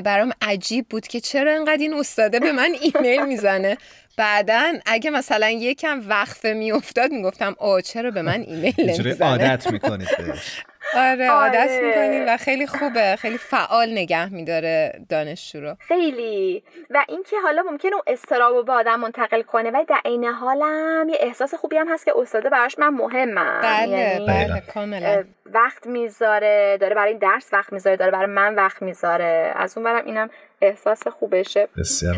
برام 0.05 0.33
عجیب 0.43 0.87
بود 0.89 1.07
که 1.07 1.21
چرا 1.21 1.53
اینقدر 1.53 1.79
این 1.81 1.95
استاده 1.95 2.41
به 2.41 2.53
من 2.53 2.75
ایمیل 2.81 3.27
می‌زنه. 3.27 3.77
بعدا 4.21 4.73
اگه 4.87 5.11
مثلا 5.11 5.51
یکم 5.51 6.01
وقفه 6.09 6.53
میافتاد 6.53 7.11
می‌گفتم 7.11 7.57
آ 7.59 7.81
چرا 7.81 8.11
به 8.11 8.23
من 8.23 8.41
ایمیل 8.41 8.75
نمی‌زنه؟ 8.79 9.31
عادت 9.31 9.73
می‌کنید 9.73 10.09
بهش. 10.19 10.65
آره 10.95 11.31
عادت 11.31 11.55
آره. 11.55 11.87
می‌کنیم 11.87 12.29
و 12.29 12.37
خیلی 12.37 12.67
خوبه. 12.67 13.17
خیلی 13.17 13.39
فعال 13.39 13.93
نگه 13.93 14.33
میداره 14.33 15.01
دانشجو 15.09 15.61
رو. 15.61 15.77
خیلی. 15.89 16.63
و 16.91 17.05
اینکه 17.09 17.37
حالا 17.43 17.63
ممکنه 17.63 17.93
اون 17.93 18.03
استرابو 18.07 18.63
به 18.63 18.73
آدم 18.73 19.01
منتقل 19.01 19.43
کنه 19.43 19.71
و 19.71 19.85
در 19.89 20.01
عین 20.05 20.25
حالم 20.25 21.09
یه 21.09 21.17
احساس 21.21 21.55
خوبی 21.55 21.77
هم 21.77 21.93
هست 21.93 22.05
که 22.05 22.13
استاده 22.17 22.51
براش 22.51 22.79
من 22.79 22.89
مهمم. 22.89 23.61
بله 23.63 23.99
یعنی 23.99 24.27
بله 24.27 24.63
کاملا. 24.75 25.25
وقت 25.47 25.87
می‌ذاره 25.87 26.79
داره 26.81 26.95
برای 26.95 27.11
این 27.11 27.19
درس 27.19 27.49
وقت 27.53 27.73
می‌ذاره 27.73 27.97
داره 27.97 28.11
برای 28.11 28.27
من 28.27 28.55
وقت 28.55 28.83
می‌ذاره. 28.83 29.53
از 29.57 29.79
اون 29.79 29.85
برم 29.85 30.05
اینم 30.07 30.31
احساس 30.61 31.09
خوبشه. 31.09 31.69
بسیار 31.79 32.17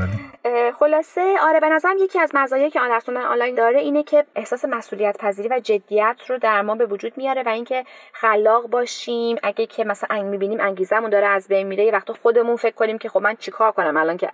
خلاصه 0.78 1.34
آره 1.42 1.60
به 1.60 1.68
نظرم 1.68 1.96
یکی 1.98 2.20
از 2.20 2.30
مزایایی 2.34 2.70
که 2.70 2.80
آن 2.80 3.16
آنلاین 3.16 3.54
داره 3.54 3.80
اینه 3.80 4.02
که 4.02 4.24
احساس 4.36 4.64
مسئولیت 4.64 5.18
پذیری 5.18 5.48
و 5.48 5.60
جدیت 5.60 6.16
رو 6.28 6.38
در 6.38 6.62
ما 6.62 6.74
به 6.74 6.86
وجود 6.86 7.12
میاره 7.16 7.42
و 7.42 7.48
اینکه 7.48 7.84
خلاق 8.12 8.66
باشیم. 8.66 9.36
اگه 9.42 9.66
که 9.66 9.84
مثلا 9.84 10.16
انگ 10.16 10.24
می‌بینیم 10.24 10.60
انگیزمون 10.60 11.10
داره 11.10 11.26
از 11.26 11.48
بین 11.48 11.66
میره 11.66 11.84
یه 11.84 11.92
وقت 11.92 12.12
خودمون 12.12 12.56
فکر 12.56 12.74
کنیم 12.74 12.98
که 12.98 13.08
خب 13.08 13.20
من 13.20 13.36
چیکار 13.36 13.72
کنم 13.72 13.96
الان 13.96 14.16
که 14.16 14.32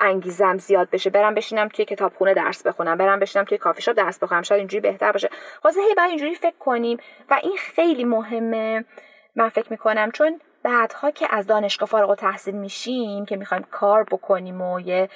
انگیزم 0.00 0.58
زیاد 0.58 0.90
بشه 0.90 1.10
برم 1.10 1.34
بشینم 1.34 1.68
توی 1.68 1.84
کتابخونه 1.84 2.34
درس 2.34 2.66
بخونم 2.66 2.98
برم 2.98 3.20
بشینم 3.20 3.44
توی 3.44 3.58
کافی 3.58 3.82
شاپ 3.82 3.96
درس 3.96 4.18
بخونم 4.18 4.42
شاید 4.42 4.58
اینجوری 4.58 4.80
بهتر 4.80 5.12
باشه. 5.12 5.30
خلاصه 5.62 5.80
هی 5.80 5.94
باید 5.94 6.08
اینجوری 6.08 6.34
فکر 6.34 6.58
کنیم 6.58 6.98
و 7.30 7.40
این 7.42 7.56
خیلی 7.56 8.04
مهمه 8.04 8.84
من 9.36 9.48
فکر 9.48 9.66
می‌کنم 9.70 10.10
چون 10.10 10.40
بعدها 10.64 11.10
که 11.10 11.26
از 11.30 11.46
دانشگاه 11.46 11.88
فارغ 11.88 12.10
و 12.10 12.14
تحصیل 12.14 12.54
میشیم 12.54 13.26
که 13.26 13.36
می‌خوایم 13.36 13.66
کار 13.70 14.04
بکنیم 14.04 14.62
و 14.62 14.80
یه 14.80 15.08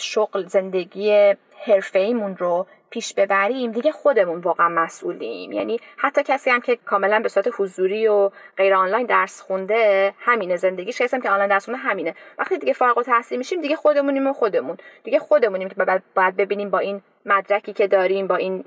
شغل 0.00 0.46
زندگی 0.46 1.34
حرفه 1.66 1.98
ایمون 1.98 2.36
رو 2.36 2.66
پیش 2.90 3.14
ببریم 3.14 3.72
دیگه 3.72 3.92
خودمون 3.92 4.40
واقعا 4.40 4.68
مسئولیم. 4.68 5.52
یعنی 5.52 5.80
حتی 5.96 6.22
کسی 6.22 6.50
هم 6.50 6.60
که 6.60 6.76
کاملا 6.76 7.20
به 7.20 7.28
صورت 7.28 7.48
حضوری 7.58 8.08
و 8.08 8.30
غیر 8.56 8.74
آنلاین 8.74 9.06
درس 9.06 9.40
خونده 9.40 10.14
همینه 10.18 10.56
زندگیش 10.56 11.02
کسی 11.02 11.16
هم 11.16 11.22
که 11.22 11.30
آنلاین 11.30 11.50
درس 11.50 11.64
خونده 11.64 11.80
همینه. 11.80 12.14
وقتی 12.38 12.58
دیگه 12.58 12.72
فارغ 12.72 12.98
التحصیل 12.98 13.38
میشیم 13.38 13.60
دیگه 13.60 13.76
خودمونیم 13.76 14.26
و 14.26 14.32
خودمون. 14.32 14.76
دیگه 15.04 15.18
خودمونیم 15.18 15.68
که 15.68 15.74
باید 16.14 16.36
ببینیم 16.36 16.70
با 16.70 16.78
این 16.78 17.02
مدرکی 17.26 17.72
که 17.72 17.86
داریم 17.86 18.26
با 18.26 18.36
این 18.36 18.64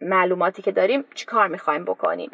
معلوماتی 0.00 0.62
که 0.62 0.72
داریم 0.72 1.04
چیکار 1.14 1.48
می‌خوایم 1.48 1.84
بکنیم. 1.84 2.30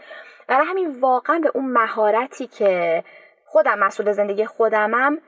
برای 0.53 0.67
همین 0.67 1.01
واقعا 1.01 1.39
به 1.39 1.51
اون 1.55 1.65
مهارتی 1.65 2.47
که 2.47 3.05
خودم 3.45 3.79
مسئول 3.79 4.13
زندگی 4.13 4.47
خودمم 4.47 5.19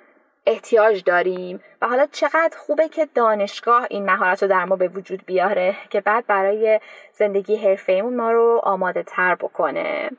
احتیاج 0.46 1.02
داریم. 1.04 1.60
و 1.82 1.88
حالا 1.88 2.06
چقدر 2.12 2.56
خوبه 2.56 2.88
که 2.88 3.08
دانشگاه 3.14 3.86
این 3.90 4.04
مهارت 4.04 4.42
رو 4.42 4.48
در 4.48 4.64
ما 4.64 4.76
به 4.76 4.88
وجود 4.88 5.26
بیاره 5.26 5.76
که 5.90 6.00
بعد 6.00 6.26
برای 6.26 6.80
زندگی 7.12 7.56
حرفه‌ایمون 7.56 8.16
ما 8.16 8.32
رو 8.32 8.60
آماده 8.64 9.02
تر 9.02 9.34
بکنه. 9.34 10.10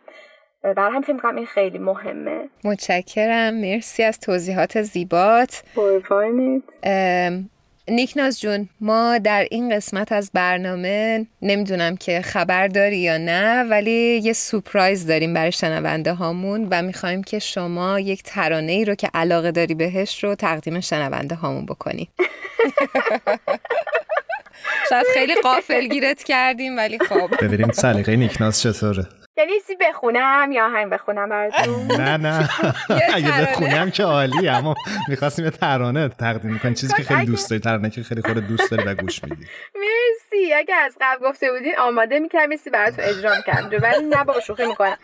برای 0.64 0.96
هم 0.96 1.02
فکر 1.02 1.28
این 1.28 1.46
خیلی 1.46 1.78
مهمه. 1.78 2.50
متشکرم. 2.64 3.54
مرسی 3.54 4.04
از 4.04 4.20
توضیحات 4.20 4.82
زیبات. 4.82 5.64
نیکناز 7.88 8.42
جون 8.42 8.70
ما 8.82 9.18
در 9.18 9.48
این 9.52 9.76
قسمت 9.76 10.12
از 10.12 10.32
برنامه 10.34 11.26
نمی‌دونم 11.42 11.98
که 11.98 12.22
خبر 12.22 12.68
داری 12.68 12.98
یا 12.98 13.18
نه 13.18 13.64
ولی 13.64 14.22
یه 14.24 14.34
سپرایز 14.34 15.08
داریم 15.08 15.34
برای 15.34 15.52
شنونده 15.52 16.14
هامون 16.14 16.68
و 16.72 16.82
می‌خوایم 16.82 17.24
که 17.24 17.40
شما 17.40 18.00
یک 18.00 18.24
ترانه 18.24 18.72
ای 18.72 18.86
رو 18.86 18.96
که 18.96 19.10
علاقه 19.14 19.52
داری 19.52 19.76
بهش 19.76 20.24
رو 20.24 20.36
تقدیم 20.36 20.80
شنونده 20.80 21.36
هامون 21.36 21.66
بکنی. 21.66 22.10
شاید 24.90 25.06
خیلی 25.14 25.36
قافل 25.44 25.88
گیرت 25.88 26.24
کردیم 26.24 26.78
ولی 26.78 27.00
خب. 27.00 27.30
ببینیم 27.42 27.72
سلیقه 27.72 28.16
نیکناز 28.16 28.62
چطوره. 28.62 29.08
یعنی 29.38 29.52
چیزی 29.60 29.76
بخونم 29.76 30.52
یا 30.52 30.70
هم 30.70 30.90
بخونم 30.90 31.30
براتون؟ 31.30 31.88
نه 32.02 32.18
نه. 32.18 32.50
اگه 33.14 33.42
بخونم 33.42 33.92
که 33.96 34.04
عالی 34.04 34.50
اما 34.50 34.76
می‌خواستیم 35.10 35.46
یه 35.46 35.52
ترانه 35.52 36.10
تقدیم 36.10 36.60
کنیم. 36.60 36.74
چیزی 36.74 36.94
که 36.94 37.04
خیلی 37.04 37.26
دوست 37.26 37.50
داری 37.50 37.62
ترانه 37.62 37.90
که 37.90 38.04
خیلی 38.04 38.22
خود 38.22 38.38
دوست 38.48 38.72
داری 38.72 38.84
و 38.84 38.96
گوش 38.96 39.24
میدی. 39.24 39.46
مرسی. 39.76 40.54
اگه 40.54 40.76
از 40.76 40.98
قبل 41.02 41.30
گفته 41.30 41.52
بودین 41.52 41.78
آماده 41.80 42.20
می‌کردم 42.20 42.50
میسی 42.50 42.70
براتون 42.70 43.06
اجرا 43.06 43.36
می‌کردم 43.36 43.84
ولی 43.84 44.06
نه 44.06 44.24
با 44.24 44.40
شوخی 44.40 44.66
می‌کنم. 44.66 44.98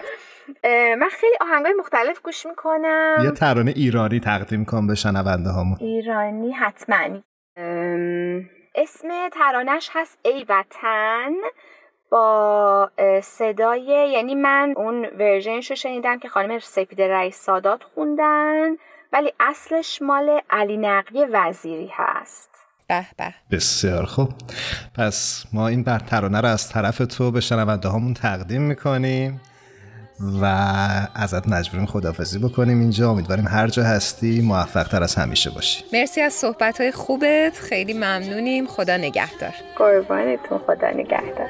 من 1.00 1.10
خیلی 1.12 1.36
آهنگای 1.41 1.74
مختلف 1.80 2.22
گوش 2.22 2.46
می‌کنم. 2.46 3.17
یه 3.24 3.32
ترانه 3.32 3.74
ایرانی 3.76 4.20
تقدیم 4.20 4.65
کن 4.65 4.88
به 4.88 4.96
شنونده 4.96 5.50
هامون 5.50 5.78
ایرانی 5.82 6.52
حتما. 6.52 7.22
اسم 8.76 9.30
ترانش 9.34 9.89
هست 9.94 10.20
ای 10.26 10.46
وطن. 10.50 11.32
با 12.12 12.91
صدای 13.24 14.10
یعنی 14.13 14.36
من 14.36 14.74
اون 14.78 15.06
ورژنش 15.19 15.69
رو 15.69 15.76
شنیدم 15.76 16.19
که 16.19 16.30
خانم 16.30 16.60
سپید 16.60 17.02
رئیس 17.02 17.36
سادات 17.36 17.84
خوندن 17.84 18.69
ولی 19.13 19.34
اصلش 19.39 20.02
مال 20.02 20.39
علی 20.50 20.78
نقی 20.78 21.26
وزیری 21.32 21.91
هست. 21.93 22.50
به 22.88 23.06
به. 23.17 23.34
بسیار 23.52 24.06
خوب. 24.06 24.30
پس 24.97 25.45
ما 25.54 25.67
این 25.67 25.84
بر 25.84 26.00
ترانه 26.00 26.41
رو 26.41 26.47
از 26.47 26.69
طرف 26.69 26.97
تو 26.97 27.32
به 27.32 27.41
شنونده 27.41 27.89
هامون 27.89 28.13
تقدیم 28.13 28.62
می‌کنیم. 28.62 29.42
و 30.42 30.46
ازت 31.15 31.48
مجبوریم 31.48 31.86
خدافزی 31.86 32.40
بکنیم 32.40 32.80
اینجا. 32.80 33.10
امیدواریم 33.12 33.48
هر 33.48 33.67
جا 33.67 33.84
هستی 33.84 34.42
موفق 34.42 34.88
تر 34.88 35.04
از 35.04 35.15
همیشه 35.15 35.50
باشی. 35.50 35.84
مرسی 35.94 36.22
از 36.22 36.34
صحبت 36.34 36.82
های 36.82 36.92
خوبت. 36.92 37.54
خیلی 37.54 37.94
ممنونیم. 37.94 38.67
خدا 38.67 38.98
نگهدار. 38.98 39.54
قربانتون. 39.78 40.58
خدا 40.58 40.90
نگهدار. 40.90 41.48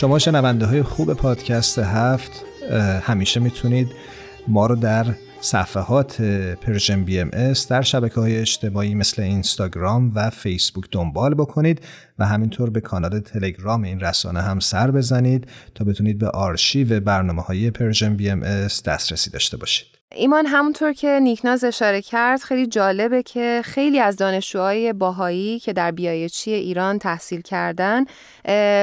شما 0.00 0.18
شنونده 0.18 0.66
های 0.66 0.82
خوب 0.82 1.14
پادکست 1.14 1.78
هفت 1.78 2.44
همیشه 3.02 3.40
می‌تونید 3.40 3.88
ما 4.48 4.66
رو 4.66 4.76
در 4.76 5.06
صفحات 5.40 6.22
Persian 6.60 7.04
BMS 7.04 7.68
در 7.68 7.82
شبکه 7.82 8.20
های 8.20 8.36
اجتماعی 8.38 8.94
مثل 8.94 9.22
اینستاگرام 9.22 10.12
و 10.14 10.30
فیسبوک 10.30 10.84
دنبال 10.90 11.34
بکنید 11.34 11.80
و 12.18 12.26
همینطور 12.26 12.70
به 12.70 12.80
کانال 12.80 13.20
تلگرام 13.20 13.82
این 13.82 14.00
رسانه 14.00 14.42
هم 14.42 14.60
سر 14.60 14.90
بزنید 14.90 15.46
تا 15.74 15.84
بتونید 15.84 16.18
به 16.18 16.28
آرشیو 16.28 17.00
برنامه 17.00 17.42
های 17.42 17.70
Persian 17.70 18.16
BMS 18.16 18.82
دسترسی 18.82 19.30
داشته 19.30 19.56
باشید. 19.56 19.99
ایمان 20.14 20.46
همونطور 20.46 20.92
که 20.92 21.20
نیکناز 21.22 21.64
اشاره 21.64 22.02
کرد 22.02 22.40
خیلی 22.40 22.66
جالبه 22.66 23.22
که 23.22 23.62
خیلی 23.64 24.00
از 24.00 24.16
دانشجوهای 24.16 24.92
بهایی 24.92 25.58
که 25.58 25.72
در 25.72 25.90
BIHE 25.90 26.50
ایران 26.50 26.98
تحصیل 26.98 27.40
کردن 27.40 28.04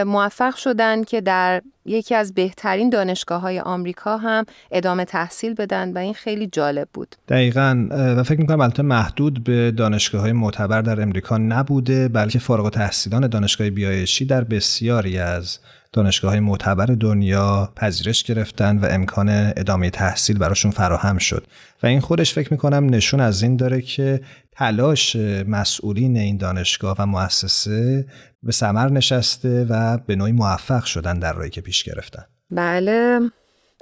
موفق 0.04 0.56
شدن 0.56 1.04
که 1.04 1.22
در 1.22 1.62
یکی 1.86 2.16
از 2.16 2.34
بهترین 2.34 2.90
دانشگاه 2.90 3.42
های 3.42 3.60
آمریکا 3.60 4.18
هم 4.18 4.46
ادامه 4.72 5.06
تحصیل 5.06 5.54
بدن 5.54 5.94
و 5.94 5.98
این 5.98 6.14
خیلی 6.14 6.48
جالب 6.48 6.88
بود. 6.94 7.16
دقیقا 7.28 7.88
و 7.92 8.24
فکر 8.24 8.40
می‌کنم 8.40 8.62
البته 8.62 8.84
محدود 8.84 9.44
به 9.44 9.72
دانشگاه 9.72 10.22
های 10.22 10.32
معتبر 10.32 10.82
در 10.82 11.02
امریکا 11.02 11.38
نبوده 11.38 12.08
بلکه 12.08 12.40
فارغ 12.40 12.70
تحصیلان 12.70 13.28
دانشگاه 13.28 13.70
بیایشی 13.70 14.26
در 14.26 14.44
بسیاری 14.44 15.20
از 15.20 15.60
دانشگاه 15.98 16.32
های 16.32 16.40
معتبر 16.40 16.86
دنیا 16.86 17.74
پذیرش 17.76 18.24
گرفتن 18.24 18.78
و 18.78 18.86
امکان 18.90 19.30
ادامه 19.30 19.90
تحصیل 19.90 20.38
براشون 20.38 20.72
فراهم 20.72 21.18
شد. 21.18 21.48
و 21.84 21.88
این 21.88 22.00
خودش 22.00 22.34
فکر 22.34 22.54
می‌کنم 22.54 22.90
نشون 22.90 23.20
از 23.20 23.44
این 23.44 23.56
داره 23.56 23.82
که 23.82 24.22
تلاش 24.52 25.16
مسئولین 25.48 26.18
این 26.18 26.38
دانشگاه 26.38 26.96
و 27.00 27.06
مؤسسه 27.06 28.06
به 28.44 28.52
سمر 28.52 28.90
نشسته 28.90 29.66
و 29.70 29.98
به 29.98 30.16
نوعی 30.16 30.32
موفق 30.32 30.84
شدن 30.84 31.20
در 31.20 31.34
راهی 31.34 31.50
که 31.50 31.62
پیش 31.62 31.84
گرفتن. 31.84 32.24
بله. 32.52 33.20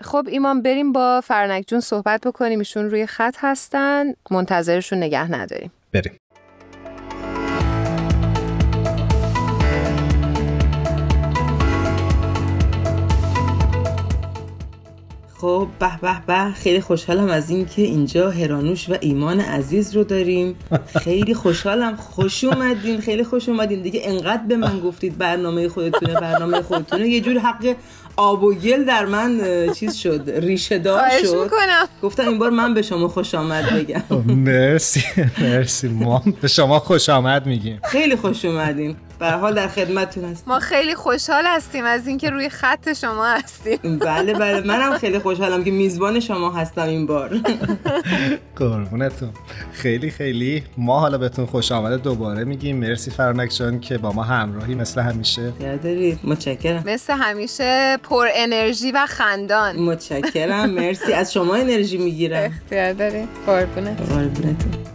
خب 0.01 0.28
ایمان 0.32 0.61
بریم 0.61 0.91
با 0.91 1.22
فرنک 1.22 1.66
جون 1.68 1.80
صحبت 1.80 2.28
بکنیم. 2.28 2.59
ایشون 2.59 2.89
روی 2.89 3.05
خط 3.05 3.36
هستن. 3.39 4.05
منتظرشون 4.32 4.97
نگه 4.97 5.32
نداریم. 5.32 5.72
بریم. 5.93 6.13
خب 15.46 15.68
به 15.80 15.89
به 16.02 16.16
به. 16.28 16.52
خیلی 16.54 16.82
خوشحالم 16.82 17.28
از 17.28 17.50
اینکه 17.50 17.82
اینجا 17.82 18.32
هرانوش 18.32 18.89
و 18.89 18.98
ایمان 19.02 19.39
عزیز 19.39 19.96
رو 19.96 20.04
داریم. 20.04 20.56
خیلی 21.04 21.34
خوشحالم. 21.34 21.96
خوش 21.96 22.43
اومدین. 22.43 23.02
خیلی 23.02 23.24
خوش 23.24 23.50
اومدین. 23.50 23.82
دیگه 23.82 24.02
انقدر 24.04 24.43
به 24.48 24.58
من 24.58 24.80
گفتید 24.80 25.18
برنامه 25.18 25.70
خودتونه 25.70 26.14
برنامه 26.14 26.62
خودتونه. 26.62 27.08
یه 27.08 27.22
جور 27.22 27.38
حق 27.39 27.76
آب 28.18 28.43
و 28.43 28.54
گل 28.54 28.84
در 28.84 29.06
من 29.06 29.41
چیز 29.74 29.96
شد 29.96 30.32
ریشه 30.36 30.80
دار 30.80 31.10
شد. 31.10 31.43
می‌کنم. 31.43 31.86
گفتم 32.04 32.28
این 32.28 32.39
بار 32.39 32.50
من 32.50 32.74
به 32.74 32.82
شما 32.82 33.08
خوش 33.08 33.36
آمد 33.36 33.66
بگم. 33.74 34.02
مرسی 34.28 35.04
مرسی. 35.41 35.88
ما 35.88 36.24
به 36.41 36.48
شما 36.48 36.80
خوش 36.80 37.10
آمد 37.10 37.46
میگیم. 37.46 37.80
خیلی 37.84 38.16
خوش 38.16 38.46
اومدین. 38.46 38.96
به 39.20 39.32
حال 39.32 39.53
در 39.53 39.68
خدمتتون 39.68 40.26
هستیم 40.26 40.53
ما 40.53 40.59
خیلی 40.59 40.95
خوشحال 40.95 41.43
هستیم 41.45 41.86
از 41.86 42.07
اینکه 42.07 42.30
روی 42.30 42.49
خط 42.49 42.93
شما 42.93 43.26
هستیم. 43.26 43.99
بله 43.99 44.34
بله 44.43 44.61
منم 44.68 44.97
خیلی 44.97 45.20
خوشحالم 45.20 45.63
که 45.63 45.72
میزبان 45.72 46.20
شما 46.20 46.51
هستم 46.51 46.82
این 46.82 47.05
بار. 47.05 47.30
قربونتون. 48.55 49.30
خیلی 49.74 50.09
خیلی. 50.11 50.63
ما 50.78 50.99
حالا 50.99 51.18
بهتون 51.18 51.45
خوش 51.45 51.72
آمده 51.72 51.97
دوباره 51.97 52.43
میگیم. 52.43 52.78
مرسی 52.78 53.11
فرانک 53.11 53.51
جان 53.51 53.80
که 53.80 53.97
با 53.97 54.11
ما 54.11 54.24
همراهی 54.24 54.76
مثل 54.76 55.01
همیشه. 55.01 55.53
یادرید 55.61 56.20
متشکرم. 56.24 56.84
مثل 56.86 57.13
همیشه 57.13 57.97
پر 58.03 58.28
انرژی 58.36 58.91
و 58.91 59.05
خندان. 59.09 59.76
متشکرم. 59.76 60.70
مرسی. 60.70 61.13
از 61.13 61.34
شما 61.34 61.55
انرژی 61.55 61.97
می‌گیرم. 61.97 62.43
اختیار 62.43 62.93
داری 62.93 63.28
قربونت. 63.45 64.01
قربونتون. 64.01 64.95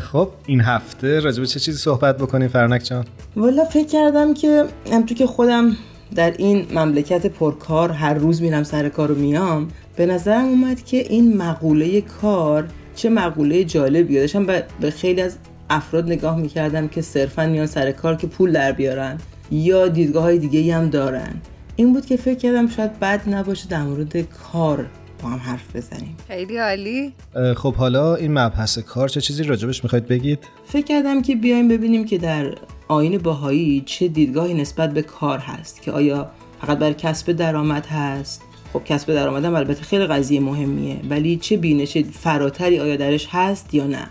خب 0.00 0.28
این 0.46 0.60
هفته 0.60 1.20
راجع 1.20 1.40
به 1.40 1.46
چه 1.46 1.60
چیزی 1.60 1.78
صحبت 1.78 2.18
بکنیم 2.18 2.48
فرنک 2.48 2.84
جان؟ 2.84 3.04
والا 3.36 3.64
فکر 3.64 3.86
کردم 3.86 4.34
که 4.34 4.64
همطور 4.92 5.18
که 5.18 5.26
خودم 5.26 5.76
در 6.14 6.34
این 6.38 6.66
مملکت 6.74 7.26
پرکار 7.26 7.92
هر 7.92 8.14
روز 8.14 8.42
میرم 8.42 8.62
سر 8.62 8.88
کار 8.88 9.12
و 9.12 9.14
میام 9.14 9.68
به 9.96 10.06
نظرم 10.06 10.44
اومد 10.44 10.84
که 10.84 10.96
این 10.96 11.36
مقوله 11.36 12.00
کار 12.00 12.64
چه 12.94 13.08
مقوله 13.08 13.64
جالبیه 13.64 14.20
داشتم 14.20 14.46
به 14.80 14.90
خیلی 14.90 15.20
از 15.22 15.36
افراد 15.70 16.06
نگاه 16.06 16.36
می‌کردم 16.36 16.88
که 16.88 17.02
صرفا 17.02 17.46
میان 17.46 17.66
سر 17.66 17.92
کار 17.92 18.16
که 18.16 18.26
پول 18.26 18.52
در 18.52 18.72
بیارن 18.72 19.18
یا 19.50 19.88
دیدگاه 19.88 20.22
های 20.22 20.38
دیگه 20.38 20.74
هم 20.74 20.90
دارن. 20.90 21.34
این 21.76 21.92
بود 21.92 22.06
که 22.06 22.16
فکر 22.16 22.38
کردم 22.38 22.68
شاید 22.68 22.98
بد 23.00 23.28
نباشه 23.28 23.68
در 23.68 23.82
مورد 23.82 24.16
کار 24.20 24.86
با 25.24 25.30
هم 25.30 25.38
حرف 25.38 25.76
بزنیم. 25.76 26.16
خیلی 26.28 26.56
عالی. 26.56 27.12
خب 27.56 27.74
حالا 27.74 28.14
این 28.14 28.38
مبحث 28.38 28.78
کار 28.78 29.08
چه 29.08 29.20
چیزی 29.20 29.42
راجبش 29.42 29.84
می‌خواید 29.84 30.06
بگید؟ 30.06 30.38
فکر 30.64 30.84
کردم 30.84 31.22
که 31.22 31.36
بیایم 31.36 31.68
ببینیم 31.68 32.04
که 32.04 32.18
در 32.18 32.54
آین 32.88 33.18
باهایی 33.18 33.82
چه 33.86 34.08
دیدگاهی 34.08 34.54
نسبت 34.54 34.94
به 34.94 35.02
کار 35.02 35.38
هست 35.38 35.82
که 35.82 35.92
آیا 35.92 36.30
فقط 36.60 36.78
برای 36.78 36.94
کسب 36.94 37.32
درآمد 37.32 37.86
هست؟ 37.86 38.42
خب 38.72 38.84
کسب 38.84 39.14
درآمد 39.14 39.44
هم 39.44 39.54
البته 39.54 39.82
خیلی 39.82 40.06
قضیه 40.06 40.40
مهمیه 40.40 41.00
ولی 41.10 41.36
چه 41.36 41.56
بینش 41.56 41.98
فراتری 41.98 42.80
آیا 42.80 42.96
درش 42.96 43.28
هست 43.30 43.74
یا 43.74 43.86
نه؟ 43.86 44.08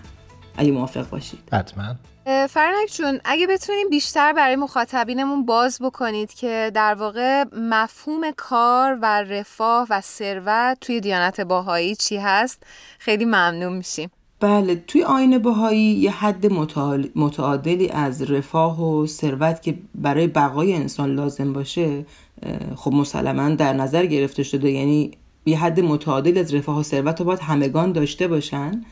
اگه 0.57 0.71
موافق 0.71 1.09
باشید. 1.09 1.39
حتما. 1.51 1.95
فرنک 2.25 2.91
جون 2.93 3.19
اگه 3.25 3.47
بتونیم 3.47 3.89
بیشتر 3.89 4.33
برای 4.33 4.55
مخاطبینمون 4.55 5.45
باز 5.45 5.79
بکنید 5.81 6.33
که 6.33 6.71
در 6.73 6.93
واقع 6.93 7.43
مفهوم 7.57 8.21
کار 8.37 8.99
و 9.01 9.05
رفاه 9.23 9.87
و 9.89 10.01
ثروت 10.01 10.77
توی 10.81 11.01
دیانت 11.01 11.41
باهایی 11.41 11.95
چی 11.95 12.17
هست 12.17 12.63
خیلی 12.99 13.25
ممنون 13.25 13.73
میشیم. 13.73 14.11
بله 14.39 14.75
توی 14.75 15.03
آین 15.03 15.37
باهایی 15.37 15.93
یه 15.93 16.11
حد 16.11 16.45
متعادلی 17.15 17.89
از 17.89 18.31
رفاه 18.31 18.83
و 18.83 19.07
ثروت 19.07 19.61
که 19.61 19.77
برای 19.95 20.27
بقای 20.27 20.73
انسان 20.73 21.15
لازم 21.15 21.53
باشه 21.53 22.05
خب 22.75 22.93
مسلما 22.93 23.49
در 23.49 23.73
نظر 23.73 24.05
گرفته 24.05 24.43
شده 24.43 24.71
یعنی 24.71 25.11
یه 25.45 25.59
حد 25.59 25.79
متعادل 25.79 26.37
از 26.37 26.53
رفاه 26.53 26.79
و 26.79 26.83
ثروت 26.83 27.19
رو 27.19 27.25
باید 27.25 27.39
همگان 27.39 27.91
داشته 27.91 28.27
باشن. 28.27 28.85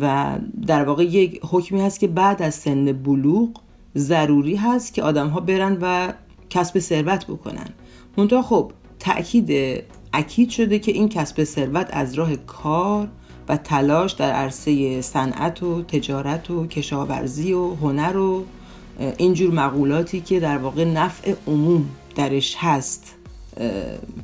و 0.00 0.36
در 0.66 0.84
واقع 0.84 1.04
یک 1.04 1.40
حکمی 1.50 1.80
هست 1.80 2.00
که 2.00 2.06
بعد 2.06 2.42
از 2.42 2.54
سن 2.54 2.92
بلوغ 2.92 3.50
ضروری 3.96 4.56
هست 4.56 4.94
که 4.94 5.02
آدم 5.02 5.28
ها 5.28 5.40
برن 5.40 5.78
و 5.80 6.12
کسب 6.50 6.78
ثروت 6.78 7.26
بکنن. 7.26 7.68
منتها 8.16 8.42
خب 8.42 8.72
تأکید 8.98 9.82
اکید 10.12 10.50
شده 10.50 10.78
که 10.78 10.92
این 10.92 11.08
کسب 11.08 11.44
ثروت 11.44 11.88
از 11.90 12.14
راه 12.14 12.36
کار 12.36 13.08
و 13.48 13.56
تلاش 13.56 14.12
در 14.12 14.32
عرصه 14.32 15.00
صنعت 15.02 15.62
و 15.62 15.82
تجارت 15.82 16.50
و 16.50 16.66
کشاورزی 16.66 17.52
و 17.52 17.74
هنر 17.74 18.16
و 18.16 18.44
اینجور 19.18 19.54
مقولاتی 19.54 20.20
که 20.20 20.40
در 20.40 20.58
واقع 20.58 20.84
نفع 20.84 21.34
عموم 21.46 21.88
درش 22.14 22.56
هست 22.58 23.19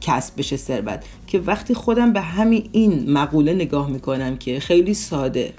کسب 0.01 0.35
بشه 0.39 0.57
ثروت 0.57 1.05
که 1.27 1.39
وقتی 1.39 1.75
خودم 1.75 2.13
به 2.13 2.21
همین 2.21 2.69
این 2.73 3.13
مقوله 3.13 3.55
نگاه 3.55 3.91
می‌کنم 3.91 4.37
که 4.37 4.61
خیلی 4.61 4.95
ساده 4.95 5.53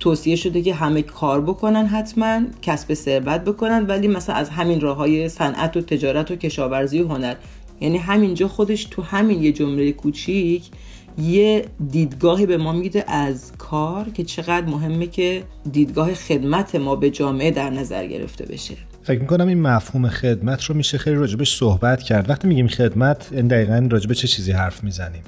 توصیه 0.00 0.36
شده 0.36 0.62
که 0.62 0.74
همه 0.74 1.02
کار 1.02 1.40
بکنن 1.40 1.86
حتما 1.86 2.40
کسب 2.62 2.94
ثروت 2.94 3.40
بکنن 3.40 3.86
ولی 3.86 4.08
مثلا 4.08 4.34
از 4.34 4.50
همین 4.50 4.80
راه 4.80 4.96
های 4.96 5.28
صنعت 5.28 5.76
و 5.76 5.80
تجارت 5.80 6.30
و 6.30 6.36
کشاورزی 6.36 7.00
و 7.00 7.08
هنر. 7.08 7.34
یعنی 7.80 7.98
همینجا 7.98 8.48
خودش 8.48 8.84
تو 8.84 9.02
همین 9.02 9.42
یه 9.42 9.52
جمله 9.52 9.92
کوچیک 9.92 10.70
یه 11.18 11.64
دیدگاهی 11.90 12.46
به 12.46 12.56
ما 12.56 12.72
میده 12.72 13.10
از 13.10 13.52
کار 13.58 14.08
که 14.08 14.24
چقدر 14.24 14.66
مهمه 14.66 15.06
که 15.06 15.44
دیدگاه 15.72 16.14
خدمت 16.14 16.74
ما 16.74 16.96
به 16.96 17.10
جامعه 17.10 17.50
در 17.50 17.70
نظر 17.70 18.06
گرفته 18.06 18.46
بشه. 18.46 18.76
فکر 19.06 19.20
می‌کنم 19.20 19.48
این 19.48 19.60
مفهوم 19.60 20.08
خدمت 20.08 20.64
رو 20.64 20.74
میشه 20.74 20.98
خیلی 20.98 21.16
راجبش 21.16 21.56
صحبت 21.56 22.02
کرد. 22.02 22.30
وقتی 22.30 22.48
میگیم 22.48 22.68
خدمت 22.68 23.28
این 23.32 23.48
دقیقا 23.48 23.88
راجب 23.90 24.12
چه 24.12 24.28
چیزی 24.28 24.52
حرف 24.52 24.84
می‌زنیم؟ 24.84 25.22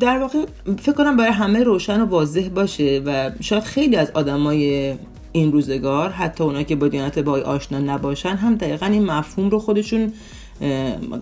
در 0.00 0.18
واقع 0.18 0.38
فکر 0.78 0.92
کنم 0.92 1.16
برای 1.16 1.32
همه 1.32 1.62
روشن 1.62 2.00
و 2.00 2.04
واضح 2.04 2.48
باشه 2.48 3.02
و 3.06 3.30
شاید 3.40 3.62
خیلی 3.62 3.96
از 3.96 4.10
آدمای 4.10 4.94
این 5.32 5.52
روزگار 5.52 6.10
حتی 6.10 6.44
اونا 6.44 6.62
که 6.62 6.76
با 6.76 6.88
دیانت 6.88 7.18
بای 7.18 7.42
آشنا 7.42 7.78
نباشن 7.78 8.36
هم 8.36 8.54
دقیقا 8.54 8.86
این 8.86 9.04
مفهوم 9.04 9.50
رو 9.50 9.58
خودشون 9.58 10.12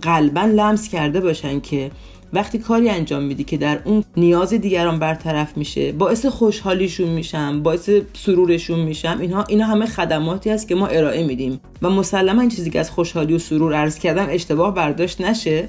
قلبا 0.02 0.40
لمس 0.40 0.88
کرده 0.88 1.20
باشن 1.20 1.60
که 1.60 1.90
وقتی 2.32 2.58
کاری 2.58 2.88
انجام 2.88 3.22
میدی 3.22 3.44
که 3.44 3.56
در 3.56 3.78
اون 3.84 4.04
نیاز 4.16 4.54
دیگران 4.54 4.98
برطرف 4.98 5.56
میشه 5.56 5.92
باعث 5.92 6.26
خوشحالیشون 6.26 7.08
میشم 7.08 7.62
باعث 7.62 7.90
سرورشون 8.12 8.80
میشم 8.80 9.18
اینها 9.20 9.44
اینا 9.48 9.66
همه 9.66 9.86
خدماتی 9.86 10.50
است 10.50 10.68
که 10.68 10.74
ما 10.74 10.86
ارائه 10.86 11.26
میدیم. 11.26 11.60
و 11.82 11.90
مسلما 11.90 12.40
این 12.40 12.50
چیزی 12.50 12.70
که 12.70 12.80
از 12.80 12.90
خوشحالی 12.90 13.34
و 13.34 13.38
سرور 13.38 13.74
عرض 13.74 13.98
کردم 13.98 14.26
اشتباه 14.30 14.74
برداشت 14.74 15.20
نشه 15.20 15.68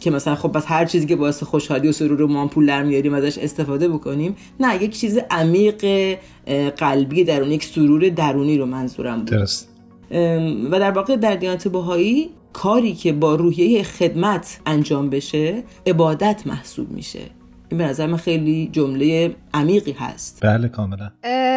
که 0.00 0.10
مثلا 0.10 0.34
خب 0.34 0.52
بس 0.52 0.64
هر 0.66 0.84
چیزی 0.84 1.06
که 1.06 1.16
باعث 1.16 1.42
خوشحالی 1.42 1.88
و 1.88 1.92
سرور 1.92 2.18
رو 2.18 2.28
ما 2.28 2.46
پول 2.46 2.66
در 2.66 2.82
میاریم 2.82 3.14
ازش 3.14 3.38
استفاده 3.38 3.88
بکنیم. 3.88 4.36
نه 4.60 4.82
یک 4.82 4.98
چیز 4.98 5.18
عمیق 5.30 5.84
قلبی 6.76 7.24
درون 7.24 7.52
یک 7.52 7.64
سرور 7.64 8.08
درونی 8.08 8.58
رو 8.58 8.66
منظورم 8.66 9.18
بود. 9.18 9.30
درست. 9.30 9.68
و 10.70 10.78
در 10.78 10.90
واقع 10.90 11.16
در 11.16 11.36
دیانت 11.36 11.68
بهایی 11.68 12.30
کاری 12.54 12.94
که 12.94 13.12
با 13.12 13.34
روحیه 13.34 13.82
خدمت 13.82 14.60
انجام 14.66 15.10
بشه 15.10 15.64
عبادت 15.86 16.42
محسوب 16.46 16.90
میشه. 16.90 17.30
این 17.68 17.78
به 17.78 17.84
نظر 17.84 18.06
من 18.06 18.16
خیلی 18.16 18.70
جمله 18.72 19.36
عمیقی 19.54 19.92
هست. 19.92 20.38
بله 20.42 20.68
کاملا. 20.68 21.10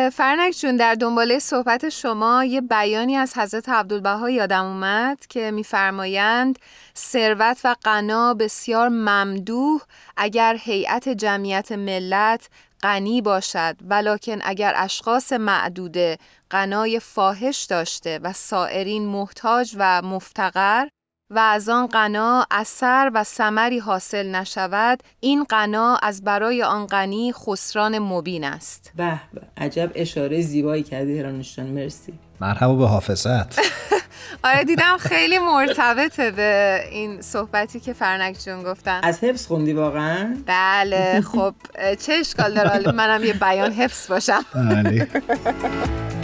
فرنک 0.09 0.53
جون 0.59 0.77
در 0.77 0.95
دنباله 0.95 1.39
صحبت 1.39 1.89
شما 1.89 2.43
یه 2.43 2.61
بیانی 2.61 3.15
از 3.15 3.37
حضرت 3.37 3.69
عبدالبها 3.69 4.29
یادم 4.29 4.65
اومد 4.65 5.25
که 5.29 5.51
میفرمایند 5.51 6.59
ثروت 6.97 7.61
و 7.63 7.75
غنا 7.83 8.33
بسیار 8.33 8.89
ممدوح 8.89 9.81
اگر 10.17 10.57
هیئت 10.59 11.09
جمعیت 11.09 11.71
ملت 11.71 12.49
غنی 12.83 13.21
باشد 13.21 13.75
ولکن 13.89 14.39
اگر 14.43 14.73
اشخاص 14.75 15.33
معدوده 15.33 16.17
غنای 16.51 16.99
فاحش 16.99 17.63
داشته 17.63 18.19
و 18.23 18.33
سائرین 18.33 19.05
محتاج 19.05 19.75
و 19.77 20.01
مفتقر 20.01 20.87
و 21.29 21.39
از 21.39 21.69
آن 21.69 21.87
غنا 21.87 22.45
اثر 22.51 23.11
و 23.13 23.23
ثمری 23.23 23.79
حاصل 23.79 24.35
نشود 24.35 25.03
این 25.19 25.43
غنا 25.43 25.95
از 25.95 26.23
برای 26.23 26.63
آن 26.63 26.85
غنی 26.87 27.33
خسران 27.33 27.99
مبین 27.99 28.43
است. 28.43 28.91
به 28.95 29.19
عجب 29.57 29.91
اشاره 29.95 30.41
زیبایی 30.41 30.83
کردی 30.83 31.19
هرانشتان 31.19 31.65
مرسی. 31.65 32.13
مرحبا 32.41 32.75
به 32.75 32.87
حافظت. 32.87 33.59
آره 34.43 34.63
دیدم 34.63 34.97
خیلی 34.99 35.39
مرتبطه 35.39 36.31
به 36.31 36.79
این 36.91 37.21
صحبتی 37.21 37.79
که 37.79 37.93
فرنک 37.93 38.37
جون 38.45 38.63
گفتن. 38.63 38.99
از 39.03 39.23
حفظ 39.23 39.47
خوندی 39.47 39.73
واقعا؟ 39.73 40.37
بله 40.45 41.21
خب 41.21 41.53
چه 41.99 42.13
اشکال 42.13 42.53
داره؟ 42.53 42.91
منم 42.91 43.23
یه 43.23 43.33
بیان 43.33 43.71
حفظ 43.71 44.07
باشم. 44.07 44.45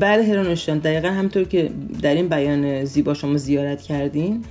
بله. 0.00 0.22
هرانوشان 0.22 0.78
دقیقا 0.78 1.08
همطور 1.08 1.44
که 1.44 1.70
در 2.02 2.14
این 2.14 2.28
بیان 2.28 2.84
زیبا 2.84 3.14
شما 3.14 3.36
زیارت 3.36 3.82
کردین 3.82 4.44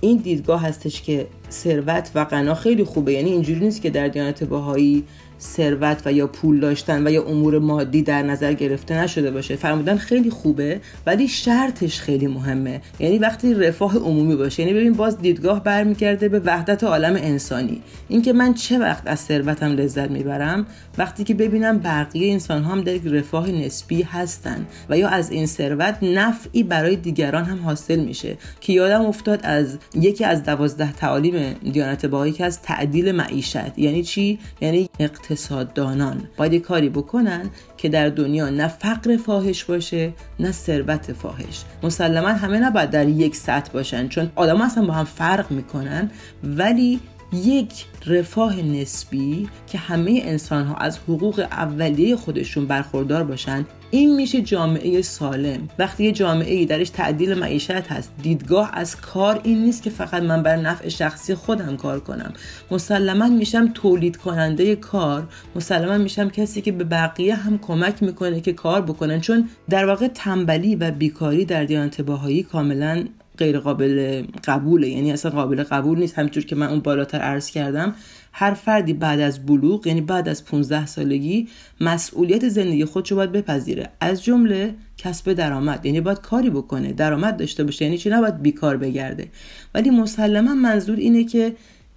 این 0.00 0.16
دیدگاه 0.16 0.62
هستش 0.62 1.02
که 1.02 1.26
ثروت 1.50 2.10
و 2.14 2.24
غنا 2.24 2.54
خیلی 2.54 2.84
خوبه 2.84 3.12
یعنی 3.12 3.30
اینجوری 3.30 3.60
نیست 3.60 3.82
که 3.82 3.90
در 3.90 4.08
دیانت 4.08 4.44
باهایی 4.44 5.04
ثروت 5.40 6.02
و 6.04 6.12
یا 6.12 6.26
پول 6.26 6.60
داشتن 6.60 7.06
و 7.06 7.10
یا 7.10 7.24
امور 7.24 7.58
مادی 7.58 8.02
در 8.02 8.22
نظر 8.22 8.52
گرفته 8.52 9.02
نشده 9.02 9.30
باشه. 9.30 9.56
فرمودن 9.56 9.96
خیلی 9.96 10.30
خوبه 10.30 10.80
ولی 11.06 11.28
شرطش 11.28 12.00
خیلی 12.00 12.26
مهمه. 12.26 12.80
یعنی 13.00 13.18
وقتی 13.18 13.54
رفاه 13.54 13.96
عمومی 13.96 14.36
باشه 14.36 14.62
یعنی 14.62 14.74
ببین 14.74 14.92
باز 14.92 15.18
دیدگاه 15.18 15.64
برمیگرده 15.64 16.28
به 16.28 16.40
وحدت 16.44 16.84
عالم 16.84 17.14
انسانی. 17.14 17.82
اینکه 18.08 18.32
من 18.32 18.54
چه 18.54 18.78
وقت 18.78 19.02
از 19.06 19.20
ثروتم 19.20 19.72
لذت 19.72 20.10
می‌برم؟ 20.10 20.66
وقتی 20.98 21.24
که 21.24 21.34
ببینم 21.34 21.78
بقیه 21.78 22.32
انسان 22.32 22.64
هم 22.64 22.80
در 22.80 22.92
رفاه 22.92 23.50
نسبی 23.50 24.02
هستن 24.02 24.66
و 24.90 24.98
یا 24.98 25.08
از 25.08 25.30
این 25.30 25.46
ثروت 25.46 25.98
نفعی 26.02 26.62
برای 26.62 26.96
دیگران 26.96 27.44
هم 27.44 27.58
حاصل 27.58 27.96
میشه. 27.96 28.36
که 28.60 28.72
یادم 28.72 29.06
افتاد 29.06 29.40
از 29.42 29.78
یکی 29.94 30.24
از 30.24 30.42
دوازده 30.42 30.92
تعالیم 30.92 31.54
دیانت 31.72 32.06
باهایی 32.06 32.32
که 32.32 32.44
از 32.44 32.62
تعدیل 32.62 33.12
معیشت. 33.12 33.78
یعنی 33.78 34.02
چی؟ 34.02 34.38
یعنی 34.60 34.88
اقتصاددانان. 35.30 36.22
باید 36.36 36.54
کاری 36.54 36.88
بکنن 36.88 37.50
که 37.76 37.88
در 37.88 38.08
دنیا 38.08 38.50
نه 38.50 38.68
فقر 38.68 39.16
فاحش 39.16 39.64
باشه 39.64 40.12
نه 40.40 40.52
ثروت 40.52 41.12
فاحش. 41.12 41.64
مسلما 41.82 42.28
همه 42.28 42.58
نباید 42.58 42.90
در 42.90 43.08
یک 43.08 43.36
سطح 43.36 43.72
باشن 43.72 44.08
چون 44.08 44.30
آدم 44.34 44.60
اصلا 44.60 44.86
با 44.86 44.92
هم 44.92 45.04
فرق 45.04 45.50
می‌کنن. 45.50 46.10
ولی 46.44 47.00
یک 47.32 47.84
رفاه 48.06 48.62
نسبی 48.62 49.48
که 49.66 49.78
همه 49.78 50.20
انسان 50.24 50.64
ها 50.64 50.74
از 50.74 50.98
حقوق 50.98 51.46
اولیه 51.50 52.16
خودشون 52.16 52.66
برخوردار 52.66 53.24
باشن 53.24 53.66
این 53.90 54.16
میشه 54.16 54.42
جامعه 54.42 55.02
سالم. 55.02 55.68
وقتی 55.78 56.04
یه 56.04 56.12
جامعه 56.12 56.54
ای 56.54 56.66
درش 56.66 56.90
تعدیل 56.90 57.34
معیشت 57.34 57.70
هست 57.70 58.12
دیدگاه 58.22 58.70
از 58.72 58.96
کار 58.96 59.40
این 59.44 59.64
نیست 59.64 59.82
که 59.82 59.90
فقط 59.90 60.22
من 60.22 60.42
بر 60.42 60.56
نفع 60.56 60.88
شخصی 60.88 61.34
خودم 61.34 61.76
کار 61.76 62.00
کنم. 62.00 62.32
مسلما 62.70 63.28
میشم 63.28 63.70
تولید 63.74 64.16
کننده 64.16 64.76
کار 64.76 65.28
مسلما 65.56 65.98
میشم 65.98 66.30
کسی 66.30 66.62
که 66.62 66.72
به 66.72 66.84
بقیه 66.84 67.34
هم 67.34 67.58
کمک 67.58 68.02
می‌کنه 68.02 68.40
که 68.40 68.52
کار 68.52 68.82
بکنن. 68.82 69.20
چون 69.20 69.48
در 69.68 69.86
واقع 69.86 70.08
تنبلی 70.08 70.76
و 70.76 70.90
بیکاری 70.90 71.44
در 71.44 71.64
دیانت 71.64 72.00
باهایی 72.00 72.42
کاملا 72.42 73.04
غیر 73.38 73.58
قابل 73.58 74.22
قبوله. 74.44 74.88
یعنی 74.88 75.12
اصلا 75.12 75.30
قابل 75.30 75.62
قبول 75.62 75.98
نیست. 75.98 76.18
همینطور 76.18 76.44
که 76.44 76.56
من 76.56 76.66
اون 76.66 76.80
بالاتر 76.80 77.18
عرض 77.18 77.50
کردم 77.50 77.94
هر 78.38 78.54
فردی 78.54 78.92
بعد 78.92 79.20
از 79.20 79.46
بلوغ 79.46 79.86
یعنی 79.86 80.00
بعد 80.00 80.28
از 80.28 80.44
15 80.44 80.86
سالگی 80.86 81.48
مسئولیت 81.80 82.48
زندگی 82.48 82.84
خودشو 82.84 83.16
باید 83.16 83.32
بپذیره. 83.32 83.88
از 84.00 84.24
جمله 84.24 84.74
کسب 84.98 85.32
درآمد 85.32 85.86
یعنی 85.86 86.00
باید 86.00 86.20
کاری 86.20 86.50
بکنه 86.50 86.92
درآمد 86.92 87.36
داشته 87.36 87.64
باشه 87.64 87.84
یعنی 87.84 87.98
چی؟ 87.98 88.10
نباید 88.10 88.42
بیکار 88.42 88.76
بگرده. 88.76 89.28
ولی 89.74 89.90
مسلما 89.90 90.54
منظور 90.54 90.96
اینه 90.96 91.24
که 91.24 91.52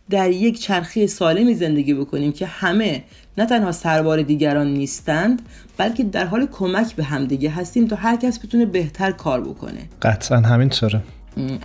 در 0.09 0.31
یک 0.31 0.59
چرخه 0.59 1.07
سالمی 1.07 1.55
زندگی 1.55 1.93
بکنیم 1.93 2.31
که 2.31 2.45
همه 2.45 3.03
نه 3.37 3.45
تنها 3.45 3.71
سربار 3.71 4.21
دیگران 4.21 4.67
نیستند 4.73 5.41
بلکه 5.77 6.03
در 6.03 6.25
حال 6.25 6.45
کمک 6.45 6.95
به 6.95 7.03
همدیگه 7.03 7.49
هستیم 7.49 7.87
تا 7.87 7.95
هر 7.95 8.15
کس 8.15 8.39
بتونه 8.39 8.65
بهتر 8.65 9.11
کار 9.11 9.41
بکنه. 9.41 9.89
قطعا 10.01 10.37
همینطوره 10.37 11.01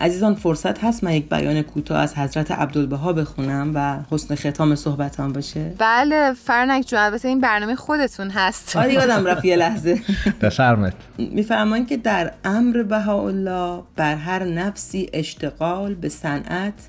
عزیزان 0.00 0.34
فرصت 0.34 0.84
هست 0.84 1.04
من 1.04 1.12
یک 1.12 1.28
بیان 1.28 1.62
کوتاه 1.62 1.98
از 1.98 2.14
حضرت 2.14 2.50
عبدالبها 2.50 3.12
بخونم 3.12 3.70
و 3.74 3.98
حسن 4.10 4.34
ختام 4.34 4.74
صحبتان 4.74 5.32
باشه؟ 5.32 5.74
بله 5.78 6.32
فرنک 6.32 6.86
جون 6.86 6.98
البته 6.98 7.28
این 7.28 7.40
برنامه 7.40 7.74
خودتون 7.74 8.30
هست. 8.30 8.76
آره 8.76 8.92
یادم 8.92 9.26
رفت 9.26 9.44
یه 9.44 9.56
لحظه. 9.56 10.00
بفرمایید. 10.42 10.94
میفرمان 11.18 11.86
که 11.86 11.96
در 11.96 12.32
امر 12.44 12.82
بهاءالله 12.82 13.82
بر 13.96 14.14
هر 14.14 14.44
نفسی 14.44 15.10
اشتغال 15.12 15.94
به 15.94 16.08
صنعت 16.08 16.88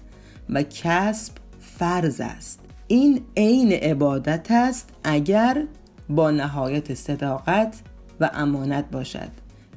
و 0.49 0.63
کسب 0.63 1.33
فرض 1.77 2.21
است. 2.21 2.59
این 2.87 3.21
عین 3.37 3.71
عبادت 3.71 4.47
است 4.51 4.89
اگر 5.03 5.63
با 6.09 6.31
نهایت 6.31 6.93
صداقت 6.93 7.75
و 8.19 8.29
امانت 8.33 8.85
باشد 8.91 9.29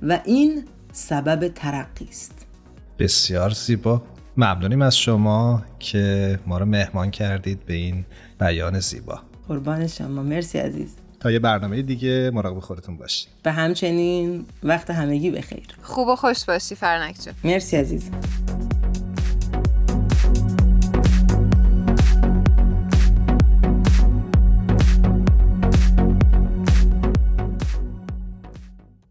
و 0.03 0.21
این 0.25 0.65
سبب 0.93 1.49
ترقی 1.49 2.09
است. 2.09 2.48
بسیار 2.99 3.51
زیبا. 3.51 4.03
ممنونیم 4.37 4.83
از 4.83 4.97
شما 4.97 5.63
که 5.79 6.39
ما 6.47 6.59
رو 6.59 6.65
مهمان 6.65 7.11
کردید 7.11 7.67
به 7.67 7.75
این 7.75 8.05
بیان 8.41 8.81
زیبا. 8.81 9.21
قربان 9.49 9.87
شما. 9.87 10.23
مرسی 10.23 10.59
عزیز. 10.59 10.97
تا 11.21 11.31
یه 11.31 11.39
برنامه 11.39 11.83
دیگه 11.83 12.31
مراقب 12.35 12.61
خودتون 12.61 12.97
باشید. 12.97 13.29
به 13.43 13.53
همچنین 13.53 14.47
وقت 14.63 14.91
همگی 14.91 15.31
بخیر. 15.31 15.67
خوب 15.83 16.09
و 16.09 16.17
خوش 16.17 16.45
باشی 16.45 16.75
فرنک 16.75 17.17
جون. 17.25 17.35
مرسی 17.45 17.77
عزیز. 17.77 18.11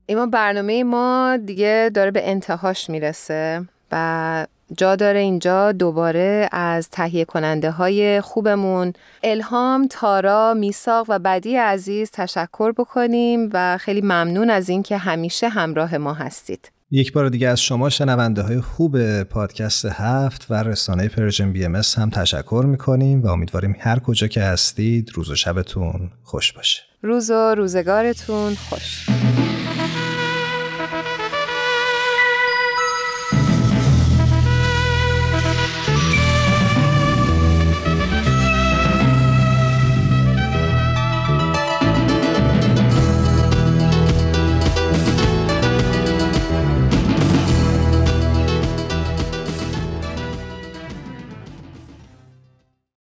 ایما 0.06 0.26
برنامه 0.26 0.84
ما 0.84 1.38
دیگه 1.46 1.92
داره 1.94 2.12
به 2.12 2.30
انتهاش 2.30 2.90
می‌رسه. 2.90 3.66
و 3.92 4.48
جا 4.78 4.96
داره 4.96 5.20
اینجا 5.20 5.72
دوباره 5.72 6.50
از 6.52 6.90
تهیه 6.90 7.26
کننده 7.26 7.72
های 7.72 8.22
خوبمون 8.22 8.94
الهام، 9.24 9.88
تارا، 9.88 10.54
میساق 10.54 11.06
و 11.10 11.20
بدی 11.20 11.56
عزیز 11.56 12.12
تشکر 12.12 12.72
بکنیم 12.72 13.50
و 13.54 13.78
خیلی 13.78 14.02
ممنون 14.02 14.50
از 14.50 14.70
اینکه 14.70 14.98
همیشه 14.98 15.50
همراه 15.50 15.98
ما 15.98 16.14
هستید. 16.14 16.72
یک 16.92 17.14
بار 17.14 17.30
دیگه 17.30 17.48
از 17.48 17.62
شما 17.62 17.90
شنونده 17.90 18.42
های 18.42 18.62
خوب 18.62 19.24
پادکست 19.24 19.86
هفت 19.86 20.46
و 20.50 20.54
رسانه 20.54 21.08
Persian 21.08 21.54
BMS 21.54 21.76
هم 21.76 22.10
تشکر 22.10 22.64
می‌کنیم 22.68 23.22
و 23.22 23.28
امیدواریم 23.28 23.76
هر 23.80 24.00
کجا 24.00 24.28
که 24.28 24.42
هستید 24.42 25.12
روز 25.14 25.32
و 25.32 25.36
شبتون 25.36 26.12
خوش 26.24 26.54
باشه. 26.54 26.82
روز 27.02 27.32
و 27.32 27.56
روزگارتون 27.56 28.56
خوش. 28.56 29.17